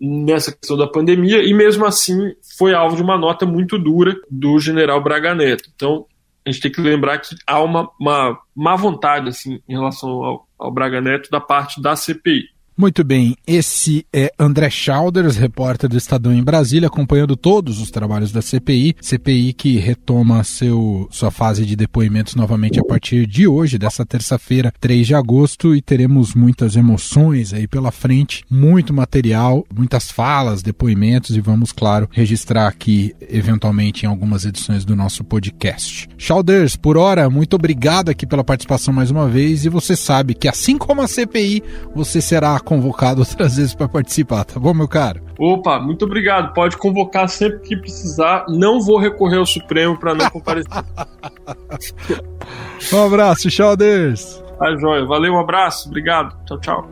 nessa 0.00 0.52
questão 0.52 0.76
da 0.76 0.86
pandemia 0.86 1.42
e 1.42 1.52
mesmo 1.52 1.84
assim 1.84 2.34
foi 2.56 2.72
alvo 2.72 2.96
de 2.96 3.02
uma 3.02 3.18
nota 3.18 3.44
muito 3.44 3.78
dura 3.78 4.16
do 4.30 4.58
general 4.58 5.02
Braga 5.02 5.34
Neto. 5.34 5.70
Então, 5.74 6.06
a 6.46 6.50
gente 6.50 6.62
tem 6.62 6.72
que 6.72 6.80
lembrar 6.80 7.18
que 7.18 7.36
há 7.46 7.62
uma, 7.62 7.90
uma 8.00 8.38
má 8.56 8.76
vontade 8.76 9.28
assim, 9.28 9.60
em 9.68 9.74
relação 9.74 10.08
ao, 10.24 10.48
ao 10.58 10.72
Braga 10.72 11.00
Neto 11.00 11.30
da 11.30 11.40
parte 11.40 11.80
da 11.82 11.94
CPI. 11.94 12.44
Muito 12.80 13.04
bem, 13.04 13.36
esse 13.46 14.06
é 14.10 14.32
André 14.38 14.70
Schauders, 14.70 15.36
repórter 15.36 15.86
do 15.86 15.98
Estadão 15.98 16.32
em 16.32 16.42
Brasília, 16.42 16.86
acompanhando 16.86 17.36
todos 17.36 17.78
os 17.78 17.90
trabalhos 17.90 18.32
da 18.32 18.40
CPI. 18.40 18.96
CPI 19.02 19.52
que 19.52 19.76
retoma 19.76 20.42
seu, 20.44 21.06
sua 21.10 21.30
fase 21.30 21.66
de 21.66 21.76
depoimentos 21.76 22.34
novamente 22.34 22.80
a 22.80 22.82
partir 22.82 23.26
de 23.26 23.46
hoje, 23.46 23.76
dessa 23.76 24.06
terça-feira, 24.06 24.72
3 24.80 25.08
de 25.08 25.14
agosto, 25.14 25.76
e 25.76 25.82
teremos 25.82 26.34
muitas 26.34 26.74
emoções 26.74 27.52
aí 27.52 27.68
pela 27.68 27.90
frente, 27.90 28.46
muito 28.50 28.94
material, 28.94 29.66
muitas 29.76 30.10
falas, 30.10 30.62
depoimentos, 30.62 31.36
e 31.36 31.40
vamos, 31.42 31.72
claro, 31.72 32.08
registrar 32.10 32.66
aqui, 32.66 33.14
eventualmente, 33.28 34.06
em 34.06 34.08
algumas 34.08 34.46
edições 34.46 34.86
do 34.86 34.96
nosso 34.96 35.22
podcast. 35.22 36.08
Schauders, 36.16 36.76
por 36.76 36.96
hora, 36.96 37.28
muito 37.28 37.56
obrigado 37.56 38.08
aqui 38.08 38.26
pela 38.26 38.42
participação 38.42 38.94
mais 38.94 39.10
uma 39.10 39.28
vez, 39.28 39.66
e 39.66 39.68
você 39.68 39.94
sabe 39.94 40.32
que, 40.32 40.48
assim 40.48 40.78
como 40.78 41.02
a 41.02 41.06
CPI, 41.06 41.62
você 41.94 42.22
será 42.22 42.58
convocado 42.70 43.22
outras 43.22 43.56
vezes 43.56 43.74
para 43.74 43.88
participar, 43.88 44.44
tá 44.44 44.60
bom, 44.60 44.72
meu 44.72 44.86
caro? 44.86 45.20
Opa, 45.36 45.80
muito 45.80 46.04
obrigado. 46.04 46.54
Pode 46.54 46.76
convocar 46.76 47.28
sempre 47.28 47.58
que 47.58 47.76
precisar. 47.76 48.44
Não 48.48 48.80
vou 48.80 48.96
recorrer 48.96 49.38
ao 49.38 49.46
Supremo 49.46 49.98
para 49.98 50.14
não 50.14 50.30
comparecer. 50.30 50.70
um 52.94 53.04
abraço, 53.04 53.50
Chalders. 53.50 54.40
Tá 54.56 54.76
joia. 54.76 55.04
Valeu, 55.04 55.32
um 55.32 55.40
abraço. 55.40 55.88
Obrigado. 55.88 56.36
Tchau, 56.46 56.60
tchau. 56.60 56.88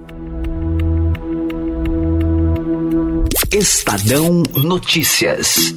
Estadão 3.53 4.43
Notícias. 4.57 5.77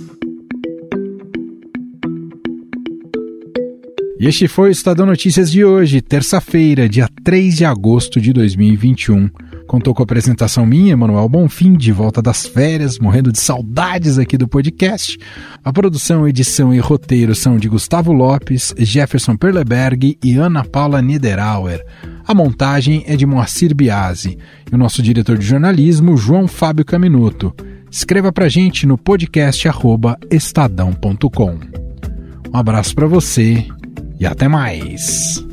E 4.19 4.27
este 4.27 4.47
foi 4.47 4.69
o 4.69 4.71
Estadão 4.71 5.05
Notícias 5.05 5.51
de 5.51 5.63
hoje, 5.63 6.01
terça-feira, 6.01 6.89
dia 6.89 7.07
3 7.23 7.55
de 7.55 7.65
agosto 7.65 8.19
de 8.19 8.33
2021. 8.33 9.29
Contou 9.67 9.93
com 9.93 10.01
a 10.01 10.05
apresentação 10.05 10.65
minha, 10.65 10.97
Manuel 10.97 11.29
Bonfim, 11.29 11.73
de 11.73 11.91
volta 11.91 12.21
das 12.21 12.45
férias, 12.45 12.99
morrendo 12.99 13.31
de 13.31 13.39
saudades 13.39 14.17
aqui 14.17 14.37
do 14.37 14.47
podcast. 14.47 15.17
A 15.63 15.71
produção, 15.71 16.27
edição 16.27 16.73
e 16.73 16.79
roteiro 16.79 17.33
são 17.33 17.57
de 17.57 17.69
Gustavo 17.69 18.11
Lopes, 18.11 18.73
Jefferson 18.77 19.35
Perleberg 19.37 20.17
e 20.23 20.35
Ana 20.35 20.63
Paula 20.63 21.01
Niederauer. 21.01 21.85
A 22.27 22.33
montagem 22.33 23.03
é 23.07 23.15
de 23.15 23.25
Moacir 23.25 23.73
Biasi. 23.75 24.37
E 24.71 24.75
o 24.75 24.77
nosso 24.77 25.01
diretor 25.01 25.37
de 25.37 25.45
jornalismo, 25.45 26.17
João 26.17 26.47
Fábio 26.47 26.85
Caminuto. 26.85 27.53
Escreva 27.89 28.31
pra 28.31 28.47
gente 28.47 28.85
no 28.85 28.97
podcast 28.97 29.67
estadão.com. 30.29 31.59
Um 32.53 32.57
abraço 32.57 32.95
para 32.95 33.07
você 33.07 33.65
e 34.19 34.25
até 34.25 34.47
mais. 34.47 35.50